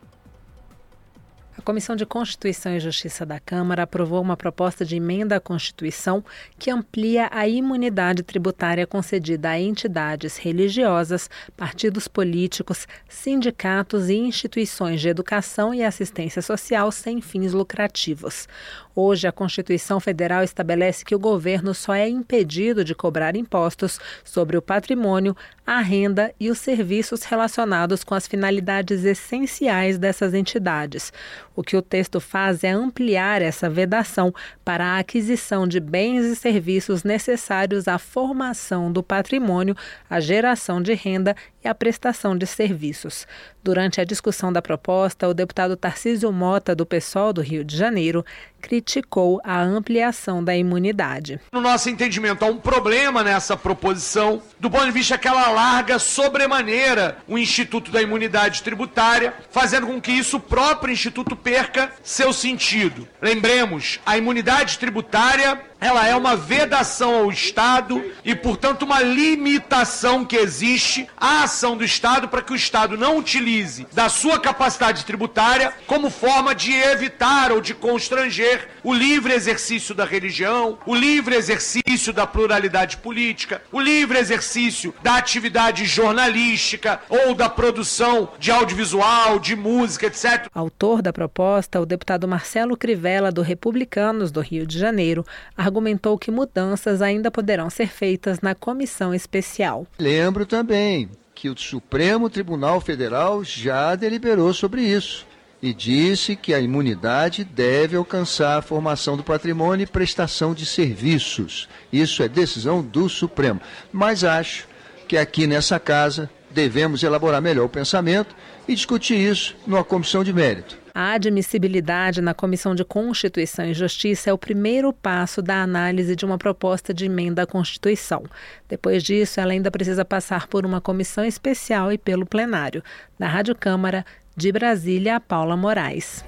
[1.61, 6.25] A Comissão de Constituição e Justiça da Câmara aprovou uma proposta de emenda à Constituição
[6.57, 15.09] que amplia a imunidade tributária concedida a entidades religiosas, partidos políticos, sindicatos e instituições de
[15.09, 18.47] educação e assistência social sem fins lucrativos.
[18.95, 24.57] Hoje, a Constituição Federal estabelece que o governo só é impedido de cobrar impostos sobre
[24.57, 25.35] o patrimônio,
[25.65, 31.13] a renda e os serviços relacionados com as finalidades essenciais dessas entidades.
[31.55, 34.33] O que o texto faz é ampliar essa vedação
[34.65, 39.75] para a aquisição de bens e serviços necessários à formação do patrimônio,
[40.09, 43.27] à geração de renda e à prestação de serviços.
[43.63, 48.25] Durante a discussão da proposta, o deputado Tarcísio Mota, do PSOL do Rio de Janeiro,
[48.59, 51.39] criticou a ampliação da imunidade.
[51.51, 55.99] No nosso entendimento, há um problema nessa proposição, do ponto de vista que ela larga
[55.99, 63.07] sobremaneira o Instituto da Imunidade Tributária, fazendo com que isso próprio Instituto perca seu sentido.
[63.21, 70.37] Lembremos, a imunidade tributária ela é uma vedação ao Estado e, portanto, uma limitação que
[70.37, 75.73] existe à ação do Estado para que o Estado não utilize da sua capacidade tributária
[75.87, 82.13] como forma de evitar ou de constranger o livre exercício da religião, o livre exercício
[82.13, 89.55] da pluralidade política, o livre exercício da atividade jornalística ou da produção de audiovisual, de
[89.55, 90.47] música, etc.
[90.53, 95.25] Autor da proposta, o deputado Marcelo Crivella, do Republicanos do Rio de Janeiro,
[95.71, 99.87] argumentou que mudanças ainda poderão ser feitas na comissão especial.
[99.97, 105.25] Lembro também que o Supremo Tribunal Federal já deliberou sobre isso
[105.61, 111.69] e disse que a imunidade deve alcançar a formação do patrimônio e prestação de serviços.
[111.91, 113.61] Isso é decisão do Supremo.
[113.93, 114.67] Mas acho
[115.07, 118.35] que aqui nessa casa devemos elaborar melhor o pensamento
[118.67, 120.80] e discutir isso numa comissão de mérito.
[120.93, 126.25] A admissibilidade na Comissão de Constituição e Justiça é o primeiro passo da análise de
[126.25, 128.23] uma proposta de emenda à Constituição.
[128.67, 132.83] Depois disso, ela ainda precisa passar por uma comissão especial e pelo plenário.
[133.17, 134.05] Da Rádio Câmara,
[134.35, 136.25] de Brasília, Paula Moraes.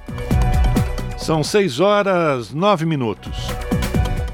[1.18, 3.48] São 6 horas 9 minutos.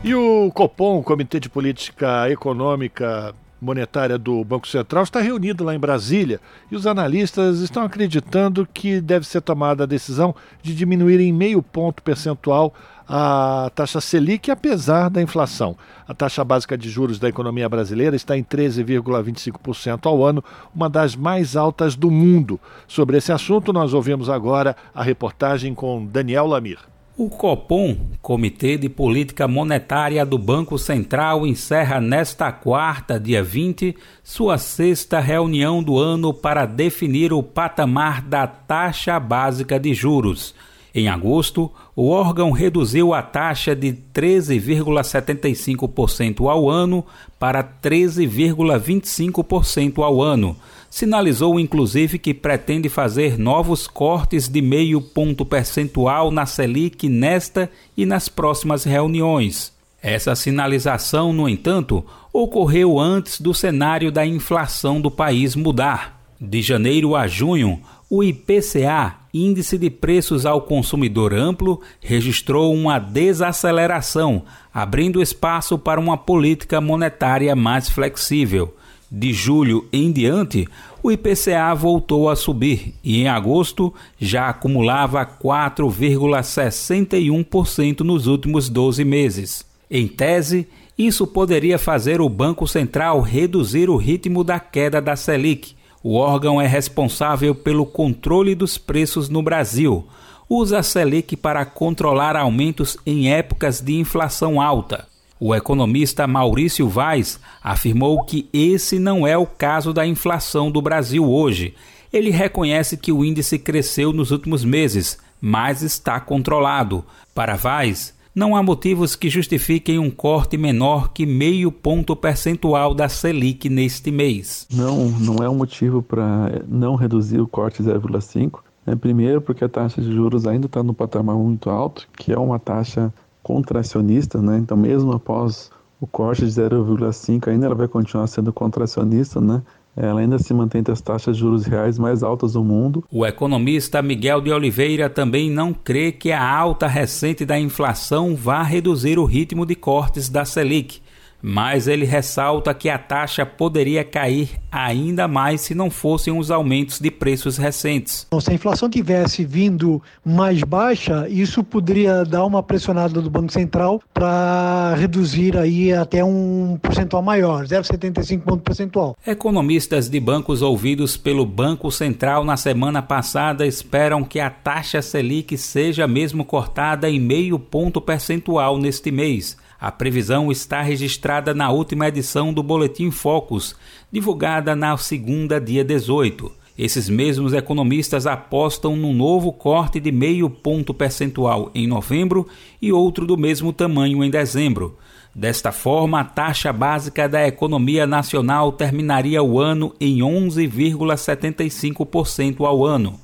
[0.04, 5.80] E o Copom, Comitê de Política Econômica monetária do Banco Central está reunido lá em
[5.80, 6.40] Brasília
[6.72, 11.62] e os analistas estão acreditando que deve ser tomada a decisão de diminuir em meio
[11.62, 12.74] ponto percentual
[13.12, 15.76] a taxa Selic, apesar da inflação.
[16.08, 20.44] A taxa básica de juros da economia brasileira está em 13,25% ao ano,
[20.76, 22.60] uma das mais altas do mundo.
[22.88, 26.78] Sobre esse assunto, nós ouvimos agora a reportagem com Daniel Lamir.
[27.20, 33.94] O Copom, Comitê de Política Monetária do Banco Central, encerra nesta quarta, dia 20,
[34.24, 40.56] sua sexta reunião do ano para definir o patamar da taxa básica de juros.
[40.96, 47.06] Em agosto, o órgão reduziu a taxa de 13,75% ao ano
[47.38, 50.56] para 13,25% ao ano
[50.90, 58.06] sinalizou inclusive que pretende fazer novos cortes de meio ponto percentual na Selic nesta e
[58.06, 59.72] nas próximas reuniões.
[60.02, 66.20] Essa sinalização, no entanto, ocorreu antes do cenário da inflação do país mudar.
[66.40, 74.44] De janeiro a junho, o IPCA, Índice de Preços ao Consumidor Amplo, registrou uma desaceleração,
[74.74, 78.74] abrindo espaço para uma política monetária mais flexível.
[79.12, 80.68] De julho em diante,
[81.02, 89.66] o IPCA voltou a subir e em agosto já acumulava 4,61% nos últimos 12 meses.
[89.90, 95.74] Em tese, isso poderia fazer o Banco Central reduzir o ritmo da queda da Selic.
[96.04, 100.06] O órgão é responsável pelo controle dos preços no Brasil.
[100.48, 105.09] Usa a Selic para controlar aumentos em épocas de inflação alta.
[105.40, 111.26] O economista Maurício Vaz afirmou que esse não é o caso da inflação do Brasil
[111.26, 111.74] hoje.
[112.12, 117.06] Ele reconhece que o índice cresceu nos últimos meses, mas está controlado.
[117.34, 123.08] Para Vaz, não há motivos que justifiquem um corte menor que meio ponto percentual da
[123.08, 124.68] Selic neste mês.
[124.70, 128.60] Não, não é um motivo para não reduzir o corte 0,5.
[128.86, 132.38] É, primeiro, porque a taxa de juros ainda está no patamar muito alto, que é
[132.38, 133.14] uma taxa
[133.44, 134.58] contracionista, né?
[134.58, 139.62] Então, mesmo após o corte de 0,5, ainda ela vai continuar sendo contracionista, né?
[139.98, 143.04] Ela ainda se mantém entre as taxas de juros reais mais altas do mundo.
[143.12, 148.64] O economista Miguel de Oliveira também não crê que a alta recente da inflação vá
[148.64, 151.02] reduzir o ritmo de cortes da Selic
[151.42, 157.00] mas ele ressalta que a taxa poderia cair ainda mais se não fossem os aumentos
[157.00, 158.28] de preços recentes.
[158.40, 164.02] Se a inflação tivesse vindo mais baixa, isso poderia dar uma pressionada do Banco Central
[164.14, 169.16] para reduzir aí até um percentual maior, 0,75 ponto percentual.
[169.26, 175.58] Economistas de bancos ouvidos pelo Banco Central na semana passada esperam que a taxa Selic
[175.58, 182.08] seja mesmo cortada em meio ponto percentual neste mês a previsão está registrada na última
[182.08, 183.76] edição do Boletim Focus,
[184.12, 186.52] divulgada na segunda, dia 18.
[186.78, 192.48] Esses mesmos economistas apostam num novo corte de meio ponto percentual em novembro
[192.82, 194.98] e outro do mesmo tamanho em dezembro.
[195.34, 203.20] Desta forma, a taxa básica da economia nacional terminaria o ano em 11,75% ao ano.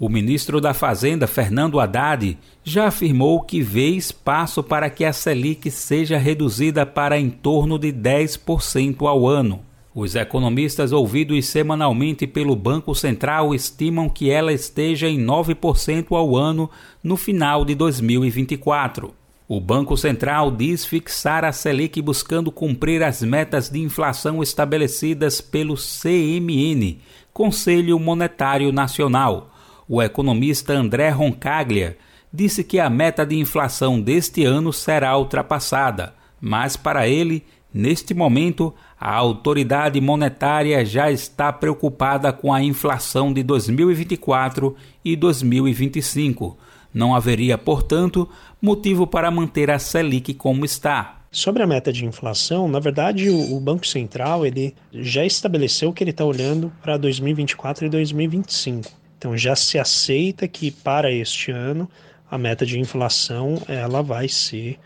[0.00, 5.70] O ministro da Fazenda, Fernando Haddad, já afirmou que vê espaço para que a Selic
[5.70, 9.60] seja reduzida para em torno de 10% ao ano.
[9.94, 16.70] Os economistas ouvidos semanalmente pelo Banco Central estimam que ela esteja em 9% ao ano
[17.04, 19.12] no final de 2024.
[19.46, 25.74] O Banco Central diz fixar a Selic buscando cumprir as metas de inflação estabelecidas pelo
[25.74, 27.00] CMN,
[27.34, 29.49] Conselho Monetário Nacional.
[29.92, 31.98] O economista André Roncaglia
[32.32, 37.42] disse que a meta de inflação deste ano será ultrapassada, mas para ele,
[37.74, 46.56] neste momento, a autoridade monetária já está preocupada com a inflação de 2024 e 2025.
[46.94, 48.28] Não haveria, portanto,
[48.62, 51.16] motivo para manter a Selic como está.
[51.32, 56.12] Sobre a meta de inflação, na verdade, o, Banco Central ele já estabeleceu que ele
[56.12, 58.99] está olhando para 2024 e 2025.
[59.20, 61.86] Então já se aceita que para este ano
[62.30, 64.78] a meta de inflação ela vai ser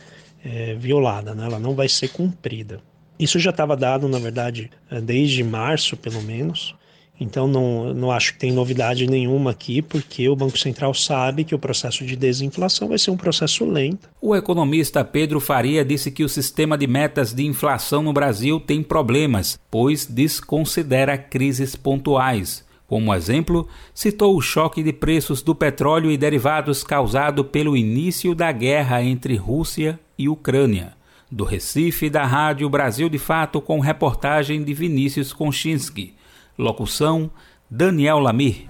[0.44, 1.46] é, violada, né?
[1.46, 2.80] ela não vai ser cumprida.
[3.16, 6.74] Isso já estava dado, na verdade, é, desde março, pelo menos.
[7.20, 11.54] Então, não, não acho que tem novidade nenhuma aqui, porque o Banco Central sabe que
[11.54, 14.10] o processo de desinflação vai ser um processo lento.
[14.20, 18.82] O economista Pedro Faria disse que o sistema de metas de inflação no Brasil tem
[18.82, 22.64] problemas, pois desconsidera crises pontuais.
[22.94, 28.52] Como exemplo, citou o choque de preços do petróleo e derivados causado pelo início da
[28.52, 30.92] guerra entre Rússia e Ucrânia.
[31.28, 36.14] Do Recife, da Rádio Brasil de Fato, com reportagem de Vinícius Konchinski.
[36.56, 37.28] Locução:
[37.68, 38.64] Daniel Lamir.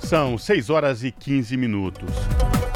[0.00, 2.10] São 6 horas e 15 minutos.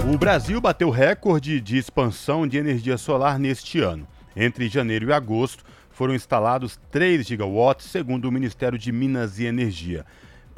[0.09, 4.07] O Brasil bateu recorde de expansão de energia solar neste ano.
[4.37, 10.07] Entre janeiro e agosto, foram instalados 3 gigawatts, segundo o Ministério de Minas e Energia.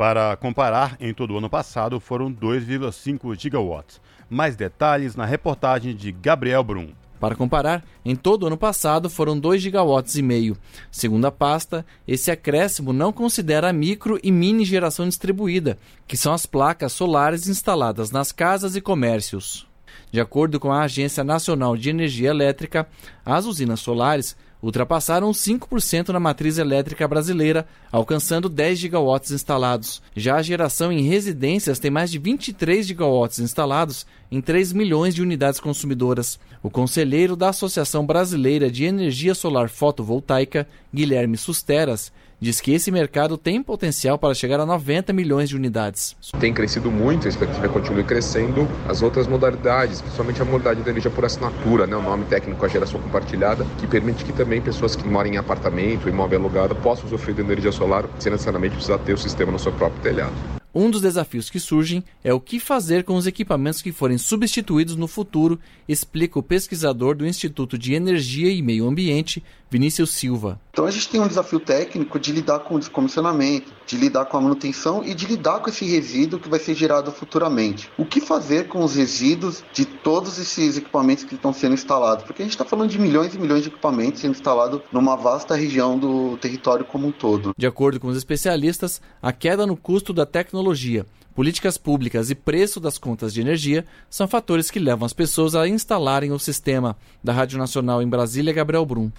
[0.00, 4.00] Para comparar, em todo o ano passado foram 2,5 gigawatts.
[4.30, 6.88] Mais detalhes na reportagem de Gabriel Brum.
[7.20, 10.56] Para comparar, em todo o ano passado foram 2 gigawatts e meio.
[10.90, 15.76] Segundo a pasta, esse acréscimo não considera a micro e mini geração distribuída,
[16.08, 19.68] que são as placas solares instaladas nas casas e comércios.
[20.10, 22.88] De acordo com a Agência Nacional de Energia Elétrica,
[23.22, 30.02] as usinas solares ultrapassaram 5% na matriz elétrica brasileira, alcançando 10 gigawatts instalados.
[30.14, 35.22] Já a geração em residências tem mais de 23 gigawatts instalados em 3 milhões de
[35.22, 36.38] unidades consumidoras.
[36.62, 43.36] O conselheiro da Associação Brasileira de Energia Solar Fotovoltaica, Guilherme Susteras, diz que esse mercado
[43.36, 46.16] tem potencial para chegar a 90 milhões de unidades.
[46.40, 48.66] Tem crescido muito, a expectativa continua crescendo.
[48.88, 52.68] As outras modalidades, principalmente a modalidade de energia por assinatura, né, o nome técnico a
[52.68, 57.36] geração compartilhada, que permite que também pessoas que moram em apartamento, imóvel alugado, possam usufruir
[57.36, 60.60] de energia solar sem necessariamente precisar ter o sistema no seu próprio telhado.
[60.72, 64.94] Um dos desafios que surgem é o que fazer com os equipamentos que forem substituídos
[64.94, 65.58] no futuro,
[65.88, 70.60] explica o pesquisador do Instituto de Energia e Meio Ambiente, Vinícius Silva.
[70.72, 74.36] Então a gente tem um desafio técnico de lidar com o descomissionamento, de lidar com
[74.36, 77.90] a manutenção e de lidar com esse resíduo que vai ser gerado futuramente.
[77.98, 82.24] O que fazer com os resíduos de todos esses equipamentos que estão sendo instalados?
[82.24, 85.54] Porque a gente está falando de milhões e milhões de equipamentos sendo instalados numa vasta
[85.54, 87.52] região do território como um todo.
[87.56, 92.78] De acordo com os especialistas, a queda no custo da tecnologia políticas públicas e preço
[92.78, 96.96] das contas de energia são fatores que levam as pessoas a instalarem o sistema.
[97.24, 99.10] Da Rádio Nacional em Brasília, Gabriel Brum.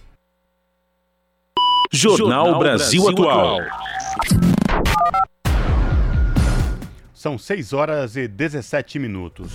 [1.93, 3.57] Jornal Brasil Atual.
[7.13, 9.51] São 6 horas e 17 minutos.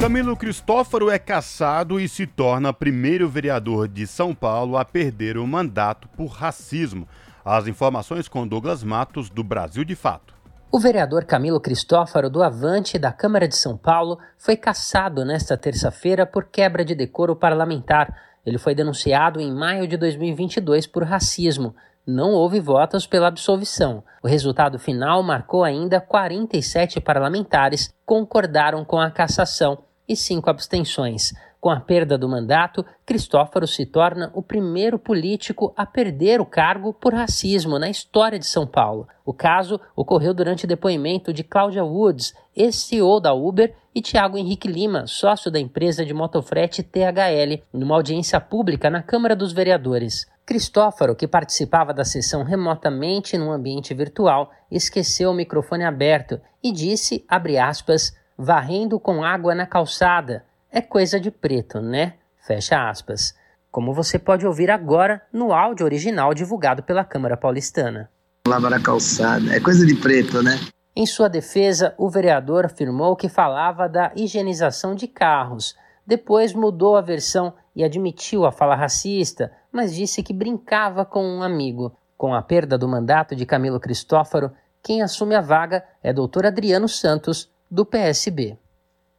[0.00, 5.46] Camilo Cristófaro é caçado e se torna primeiro vereador de São Paulo a perder o
[5.46, 7.06] mandato por racismo.
[7.44, 10.34] As informações com Douglas Matos, do Brasil de Fato.
[10.72, 16.26] O vereador Camilo Cristófaro, do Avante da Câmara de São Paulo, foi caçado nesta terça-feira
[16.26, 18.12] por quebra de decoro parlamentar.
[18.46, 21.74] Ele foi denunciado em maio de 2022 por racismo.
[22.06, 24.04] Não houve votos pela absolvição.
[24.22, 29.78] O resultado final marcou ainda 47 parlamentares concordaram com a cassação
[30.08, 31.32] e cinco abstenções.
[31.60, 36.92] Com a perda do mandato, Cristófaro se torna o primeiro político a perder o cargo
[36.92, 39.08] por racismo na história de São Paulo.
[39.24, 45.06] O caso ocorreu durante depoimento de Cláudia Woods, ex-CEO da Uber, e Tiago Henrique Lima,
[45.06, 50.26] sócio da empresa de motofrete THL, numa audiência pública na Câmara dos Vereadores.
[50.44, 57.24] Cristófaro, que participava da sessão remotamente num ambiente virtual, esqueceu o microfone aberto e disse,
[57.26, 60.44] abre aspas, varrendo com água na calçada,
[60.76, 62.16] é coisa de preto, né?
[62.46, 63.34] Fecha aspas.
[63.70, 68.10] Como você pode ouvir agora no áudio original divulgado pela Câmara Paulistana.
[68.46, 70.60] Lava na calçada, é coisa de preto, né?
[70.94, 75.74] Em sua defesa, o vereador afirmou que falava da higienização de carros.
[76.06, 81.42] Depois mudou a versão e admitiu a fala racista, mas disse que brincava com um
[81.42, 81.96] amigo.
[82.18, 86.44] Com a perda do mandato de Camilo Cristófaro, quem assume a vaga é Dr.
[86.44, 88.58] Adriano Santos, do PSB.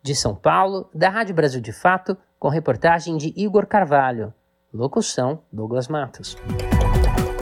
[0.01, 4.33] De São Paulo, da Rádio Brasil de Fato, com reportagem de Igor Carvalho.
[4.73, 6.37] Locução: Douglas Matos.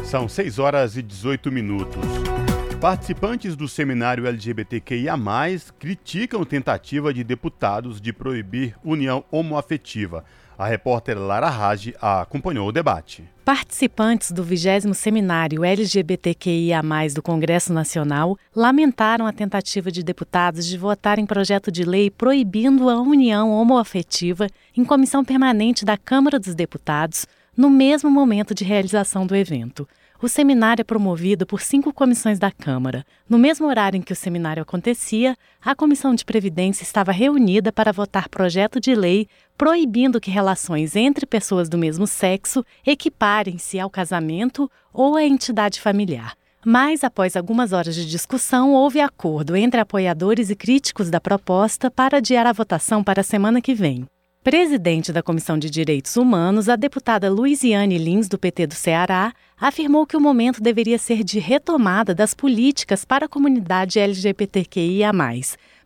[0.03, 2.05] São 6 horas e 18 minutos.
[2.79, 5.15] Participantes do seminário LGBTQIA,
[5.79, 10.23] criticam tentativa de deputados de proibir união homoafetiva.
[10.57, 13.23] A repórter Lara Rage acompanhou o debate.
[13.43, 16.81] Participantes do 20 Seminário LGBTQIA,
[17.13, 22.89] do Congresso Nacional, lamentaram a tentativa de deputados de votar em projeto de lei proibindo
[22.89, 29.27] a união homoafetiva em comissão permanente da Câmara dos Deputados, no mesmo momento de realização
[29.27, 29.87] do evento.
[30.21, 33.05] O seminário é promovido por cinco comissões da Câmara.
[33.29, 37.91] No mesmo horário em que o seminário acontecia, a Comissão de Previdência estava reunida para
[37.91, 39.27] votar projeto de lei
[39.57, 46.35] proibindo que relações entre pessoas do mesmo sexo equiparem-se ao casamento ou à entidade familiar.
[46.65, 52.17] Mas, após algumas horas de discussão, houve acordo entre apoiadores e críticos da proposta para
[52.17, 54.05] adiar a votação para a semana que vem.
[54.43, 60.05] Presidente da Comissão de Direitos Humanos, a deputada Luiziane Lins, do PT do Ceará, afirmou
[60.05, 65.11] que o momento deveria ser de retomada das políticas para a comunidade LGBTQIA.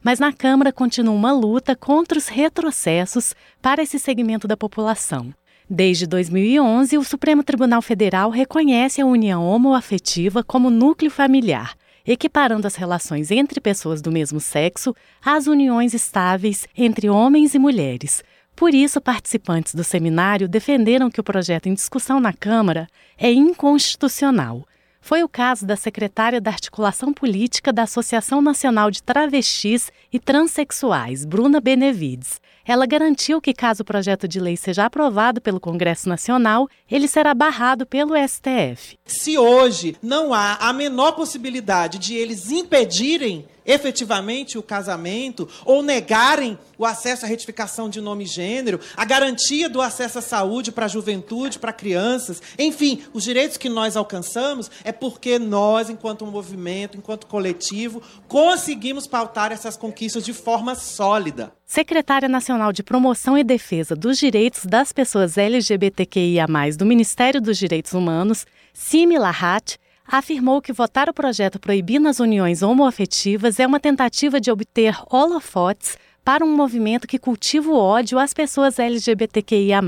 [0.03, 5.33] Mas na Câmara continua uma luta contra os retrocessos para esse segmento da população.
[5.69, 11.75] Desde 2011, o Supremo Tribunal Federal reconhece a união homoafetiva como núcleo familiar,
[12.07, 18.23] equiparando as relações entre pessoas do mesmo sexo às uniões estáveis entre homens e mulheres
[18.59, 24.67] por isso, participantes do seminário defenderam que o projeto em discussão na Câmara é inconstitucional.
[25.01, 31.25] Foi o caso da secretária da Articulação Política da Associação Nacional de Travestis e Transsexuais,
[31.25, 32.39] Bruna Benevides.
[32.69, 37.33] Ela garantiu que, caso o projeto de lei seja aprovado pelo Congresso Nacional, ele será
[37.33, 38.95] barrado pelo STF.
[39.07, 46.59] Se hoje não há a menor possibilidade de eles impedirem efetivamente o casamento ou negarem
[46.77, 50.85] o acesso à retificação de nome e gênero, a garantia do acesso à saúde para
[50.85, 56.99] a juventude, para crianças, enfim, os direitos que nós alcançamos é porque nós, enquanto movimento,
[56.99, 61.51] enquanto coletivo, conseguimos pautar essas conquistas de forma sólida.
[61.69, 67.93] Secretária Nacional de Promoção e Defesa dos Direitos das Pessoas LGBTQIA+, do Ministério dos Direitos
[67.93, 74.41] Humanos, Simi Lahat, afirmou que votar o projeto proibindo as uniões homoafetivas é uma tentativa
[74.41, 79.79] de obter holofotes para um movimento que cultiva o ódio às pessoas LGBTQIA.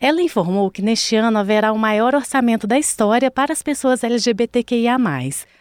[0.00, 4.98] Ela informou que neste ano haverá o maior orçamento da história para as pessoas LGBTQIA,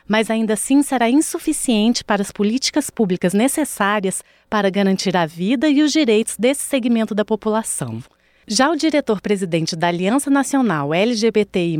[0.08, 5.82] mas ainda assim será insuficiente para as políticas públicas necessárias para garantir a vida e
[5.82, 8.02] os direitos desse segmento da população.
[8.46, 11.78] Já o diretor-presidente da Aliança Nacional LGBTI,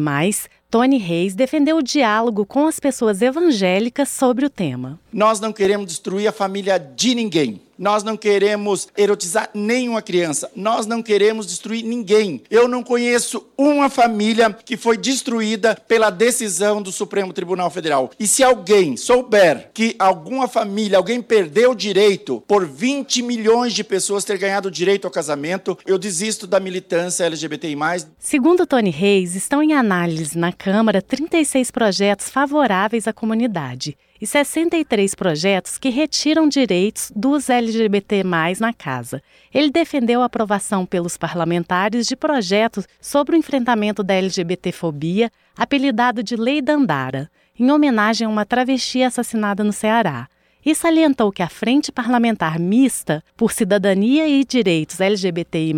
[0.70, 4.98] Tony Reis defendeu o diálogo com as pessoas evangélicas sobre o tema.
[5.12, 7.62] Nós não queremos destruir a família de ninguém.
[7.84, 10.50] Nós não queremos erotizar nenhuma criança.
[10.56, 12.42] Nós não queremos destruir ninguém.
[12.50, 18.10] Eu não conheço uma família que foi destruída pela decisão do Supremo Tribunal Federal.
[18.18, 23.84] E se alguém souber que alguma família, alguém perdeu o direito por 20 milhões de
[23.84, 27.76] pessoas ter ganhado o direito ao casamento, eu desisto da militância LGBTI.
[28.18, 35.16] Segundo Tony Reis, estão em análise na Câmara 36 projetos favoráveis à comunidade e 63
[35.16, 38.24] projetos que retiram direitos dos LGBT
[38.60, 39.22] na casa.
[39.54, 46.36] Ele defendeu a aprovação pelos parlamentares de projetos sobre o enfrentamento da LGBTfobia, apelidado de
[46.36, 47.30] Lei Dandara,
[47.60, 50.28] em homenagem a uma travesti assassinada no Ceará
[50.66, 55.74] e salientou que a Frente Parlamentar Mista por Cidadania e Direitos LGBTI,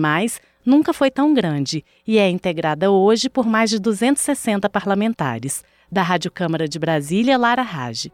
[0.65, 5.63] nunca foi tão grande e é integrada hoje por mais de 260 parlamentares.
[5.91, 8.11] Da Rádio Câmara de Brasília, Lara Rage.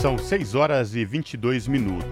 [0.00, 2.06] São 6 horas e 22 minutos.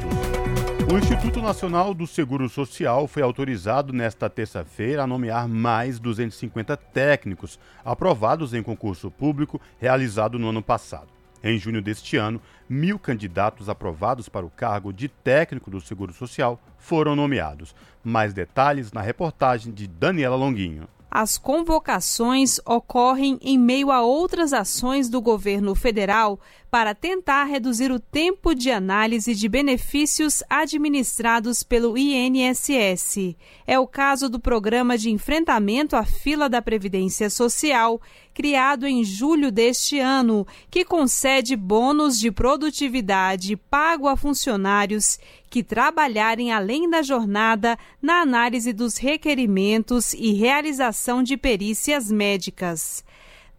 [0.92, 7.60] O Instituto Nacional do Seguro Social foi autorizado nesta terça-feira a nomear mais 250 técnicos
[7.84, 11.08] aprovados em concurso público realizado no ano passado.
[11.44, 16.60] Em junho deste ano, mil candidatos aprovados para o cargo de técnico do Seguro Social
[16.76, 17.74] foram nomeados.
[18.02, 20.88] Mais detalhes na reportagem de Daniela Longuinho.
[21.10, 26.38] As convocações ocorrem em meio a outras ações do governo federal
[26.70, 33.34] para tentar reduzir o tempo de análise de benefícios administrados pelo INSS.
[33.66, 38.00] É o caso do Programa de Enfrentamento à Fila da Previdência Social,
[38.32, 45.18] criado em julho deste ano, que concede bônus de produtividade pago a funcionários
[45.50, 53.04] que trabalharem além da jornada na análise dos requerimentos e realização de perícias médicas.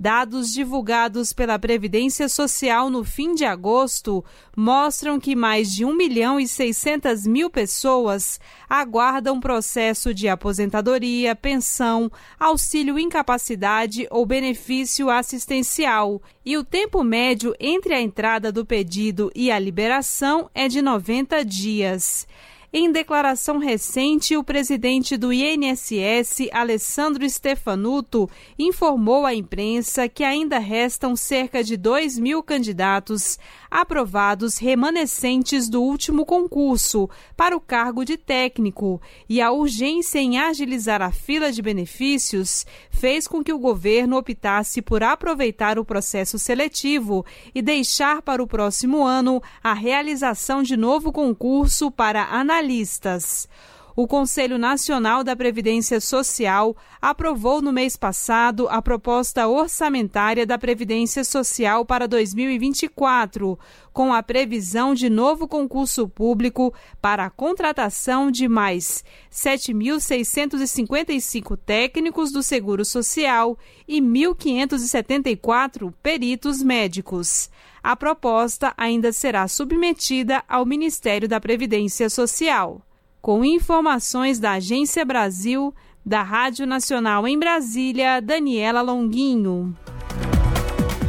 [0.02, 4.26] Dados divulgados pela Previdência Social no fim de agosto
[4.57, 12.11] mostram que mais de 1 milhão e 600 mil pessoas aguardam processo de aposentadoria, pensão,
[12.40, 16.19] auxílio incapacidade ou benefício assistencial.
[16.44, 21.45] E o tempo médio entre a entrada do pedido e a liberação é de 90
[21.45, 22.26] dias.
[22.73, 31.14] Em declaração recente, o presidente do INSS, Alessandro Stefanuto, informou à imprensa que ainda restam
[31.14, 33.38] cerca de 2 mil candidatos
[33.72, 41.02] aprovados remanescentes do último concurso para o cargo de técnico e a urgência em agilizar
[41.02, 47.26] a fila de benefícios fez com que o governo optasse por aproveitar o processo seletivo
[47.56, 53.48] e deixar para o próximo ano a realização de novo concurso para analistas.
[53.93, 61.26] O Conselho Nacional da Previdência Social aprovou no mês passado a proposta orçamentária da Previdência
[61.26, 63.59] Social para 2024,
[63.91, 72.41] com a previsão de novo concurso público para a contratação de mais 7.655 técnicos do
[72.41, 77.49] Seguro Social e 1.574 peritos médicos.
[77.84, 82.81] A proposta ainda será submetida ao Ministério da Previdência Social.
[83.22, 85.72] Com informações da Agência Brasil,
[86.03, 89.77] da Rádio Nacional em Brasília, Daniela Longuinho.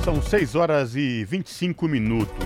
[0.05, 2.37] São 6 horas e 25 minutos.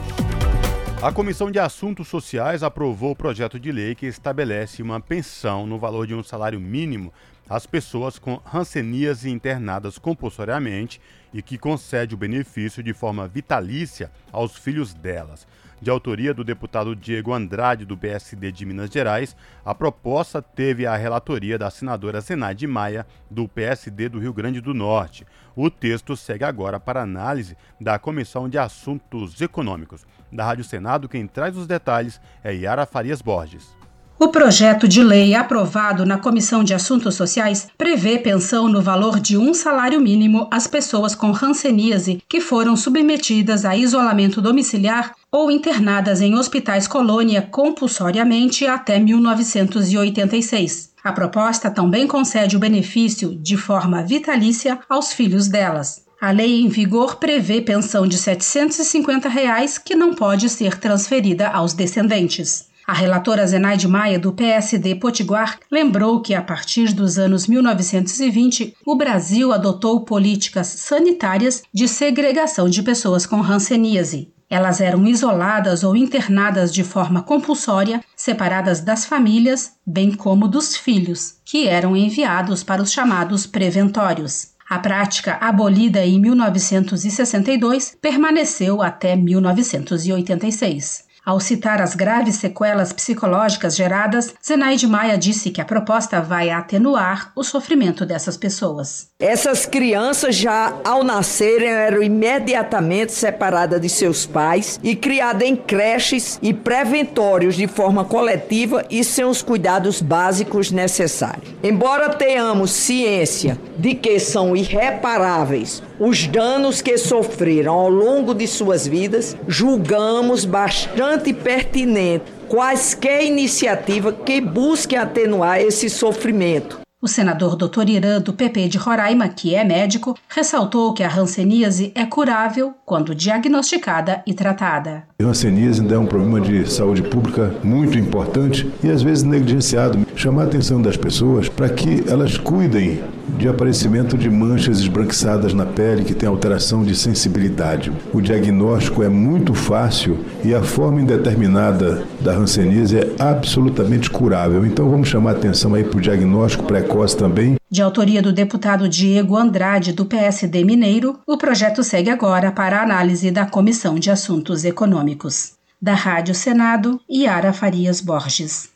[1.03, 5.81] A Comissão de Assuntos Sociais aprovou o projeto de lei que estabelece uma pensão no
[5.81, 7.13] valor de um salário mínimo
[7.51, 11.01] às pessoas com hanseníase internadas compulsoriamente
[11.35, 15.45] e que concede o benefício de forma vitalícia aos filhos delas
[15.81, 20.97] de autoria do deputado Diego Andrade, do PSD de Minas Gerais, a proposta teve a
[20.97, 25.27] relatoria da senadora Zenaide Maia, do PSD do Rio Grande do Norte.
[25.55, 30.07] O texto segue agora para análise da Comissão de Assuntos Econômicos.
[30.33, 33.77] Da Rádio Senado, quem traz os detalhes é Yara Farias Borges.
[34.19, 39.37] O projeto de lei aprovado na Comissão de Assuntos Sociais prevê pensão no valor de
[39.37, 46.23] um salário mínimo às pessoas com hanseníase que foram submetidas a isolamento domiciliar ou internadas
[46.23, 50.93] em hospitais colônia compulsoriamente até 1986.
[51.05, 56.07] A proposta também concede o benefício de forma vitalícia aos filhos delas.
[56.19, 61.75] A lei em vigor prevê pensão de 750 reais que não pode ser transferida aos
[61.75, 62.69] descendentes.
[62.87, 68.97] A relatora Zenaide Maia, do PSD Potiguar, lembrou que, a partir dos anos 1920, o
[68.97, 74.35] Brasil adotou políticas sanitárias de segregação de pessoas com hanseníase.
[74.49, 81.35] Elas eram isoladas ou internadas de forma compulsória, separadas das famílias, bem como dos filhos,
[81.45, 84.55] que eram enviados para os chamados preventórios.
[84.69, 91.06] A prática, abolida em 1962, permaneceu até 1986.
[91.27, 97.33] Ao citar as graves sequelas psicológicas geradas, Zenaide Maia disse que a proposta vai atenuar
[97.35, 99.09] o sofrimento dessas pessoas.
[99.19, 106.39] Essas crianças já ao nascerem eram imediatamente separadas de seus pais e criadas em creches
[106.41, 111.53] e preventórios de forma coletiva e sem os cuidados básicos necessários.
[111.61, 118.87] Embora tenhamos ciência de que são irreparáveis os danos que sofreram ao longo de suas
[118.87, 126.81] vidas, julgamos bastante pertinente quaisquer iniciativa que busque atenuar esse sofrimento.
[127.03, 127.89] O senador Dr.
[127.89, 133.15] Irã, do PP de Roraima, que é médico, ressaltou que a hanseníase é curável quando
[133.15, 135.05] diagnosticada e tratada.
[135.21, 140.07] A hanseníase ainda é um problema de saúde pública muito importante e às vezes negligenciado.
[140.17, 145.67] Chamar a atenção das pessoas para que elas cuidem de aparecimento de manchas esbranquiçadas na
[145.67, 147.93] pele que tem alteração de sensibilidade.
[148.13, 154.65] O diagnóstico é muito fácil e a forma indeterminada da hanseníase é absolutamente curável.
[154.65, 157.57] Então vamos chamar atenção aí para o diagnóstico precoce também.
[157.71, 162.83] De autoria do deputado Diego Andrade, do PSD Mineiro, o projeto segue agora para a
[162.83, 165.53] análise da Comissão de Assuntos Econômicos.
[165.83, 168.71] Da Rádio Senado, Yara Farias Borges.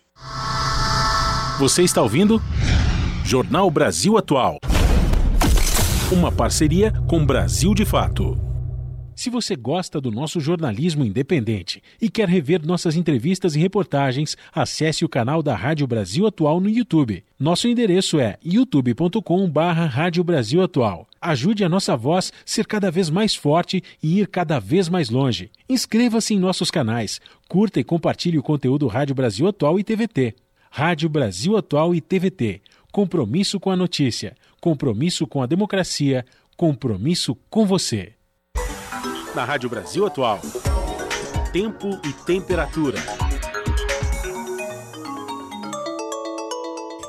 [1.59, 2.43] Você está ouvindo?
[3.25, 4.59] Jornal Brasil Atual.
[6.11, 8.37] Uma parceria com Brasil de Fato.
[9.15, 15.05] Se você gosta do nosso jornalismo independente e quer rever nossas entrevistas e reportagens, acesse
[15.05, 17.23] o canal da Rádio Brasil Atual no YouTube.
[17.39, 21.07] Nosso endereço é youtube.com/barra Rádio Brasil Atual.
[21.21, 25.51] Ajude a nossa voz ser cada vez mais forte e ir cada vez mais longe.
[25.69, 30.35] Inscreva-se em nossos canais, curta e compartilhe o conteúdo Rádio Brasil Atual e TVT.
[30.73, 36.25] Rádio Brasil Atual e TVT compromisso com a notícia, compromisso com a democracia,
[36.61, 38.12] Compromisso com você.
[39.35, 40.39] Na Rádio Brasil Atual.
[41.55, 42.99] Tempo e temperatura.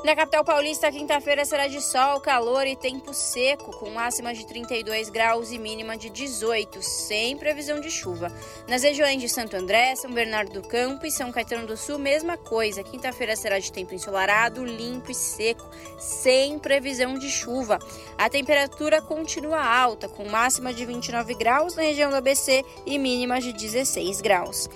[0.04, 5.10] Na capital paulista, quinta-feira será de sol, calor e tempo seco, com máxima de 32
[5.10, 8.34] graus e mínima de 18, sem previsão de chuva.
[8.68, 12.36] Nas regiões de Santo André, São Bernardo do Campo e São Caetano do Sul, mesma
[12.36, 12.84] coisa.
[12.84, 15.70] Quinta-feira será de tempo ensolarado, limpo e seco,
[16.00, 17.78] sem previsão de chuva.
[18.18, 23.40] A temperatura continua alta, com máxima de 29 graus na região do ABC e mínima
[23.40, 24.68] de 16 graus.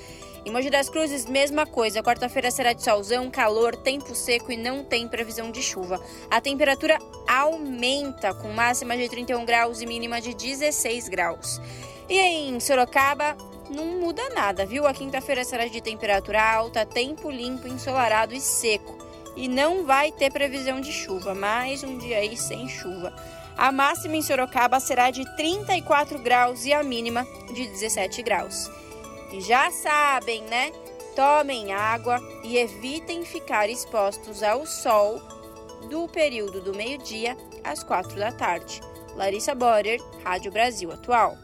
[0.45, 2.03] Em Mogi das Cruzes, mesma coisa.
[2.03, 5.99] Quarta-feira será de solzão, calor, tempo seco e não tem previsão de chuva.
[6.30, 11.59] A temperatura aumenta, com máxima de 31 graus e mínima de 16 graus.
[12.07, 13.35] E em Sorocaba,
[13.72, 14.85] não muda nada, viu?
[14.85, 18.95] A quinta-feira será de temperatura alta, tempo limpo, ensolarado e seco.
[19.35, 23.11] E não vai ter previsão de chuva, mais um dia aí sem chuva.
[23.57, 28.69] A máxima em Sorocaba será de 34 graus e a mínima de 17 graus.
[29.36, 30.72] E já sabem, né?
[31.14, 35.22] Tomem água e evitem ficar expostos ao sol
[35.90, 38.80] do período do meio-dia às quatro da tarde.
[39.14, 41.38] Larissa Borer, Rádio Brasil Atual.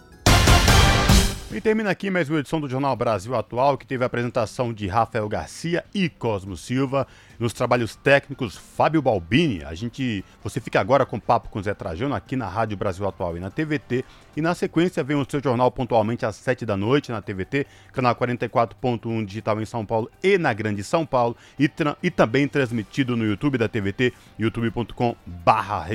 [1.53, 4.87] E termina aqui mais uma edição do Jornal Brasil Atual, que teve a apresentação de
[4.87, 7.05] Rafael Garcia e Cosmo Silva.
[7.37, 9.61] Nos trabalhos técnicos, Fábio Balbini.
[9.65, 13.35] A gente, você fica agora com papo com Zé Trajano aqui na Rádio Brasil Atual
[13.35, 14.05] e na TVT.
[14.37, 18.15] E na sequência vem o seu jornal pontualmente às 7 da noite na TVT, canal
[18.15, 21.35] 44.1 digital em São Paulo e na Grande São Paulo.
[21.59, 21.69] E,
[22.01, 25.85] e também transmitido no YouTube da TVT, youtube.com/barra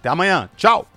[0.00, 0.48] Até amanhã.
[0.56, 0.86] Tchau!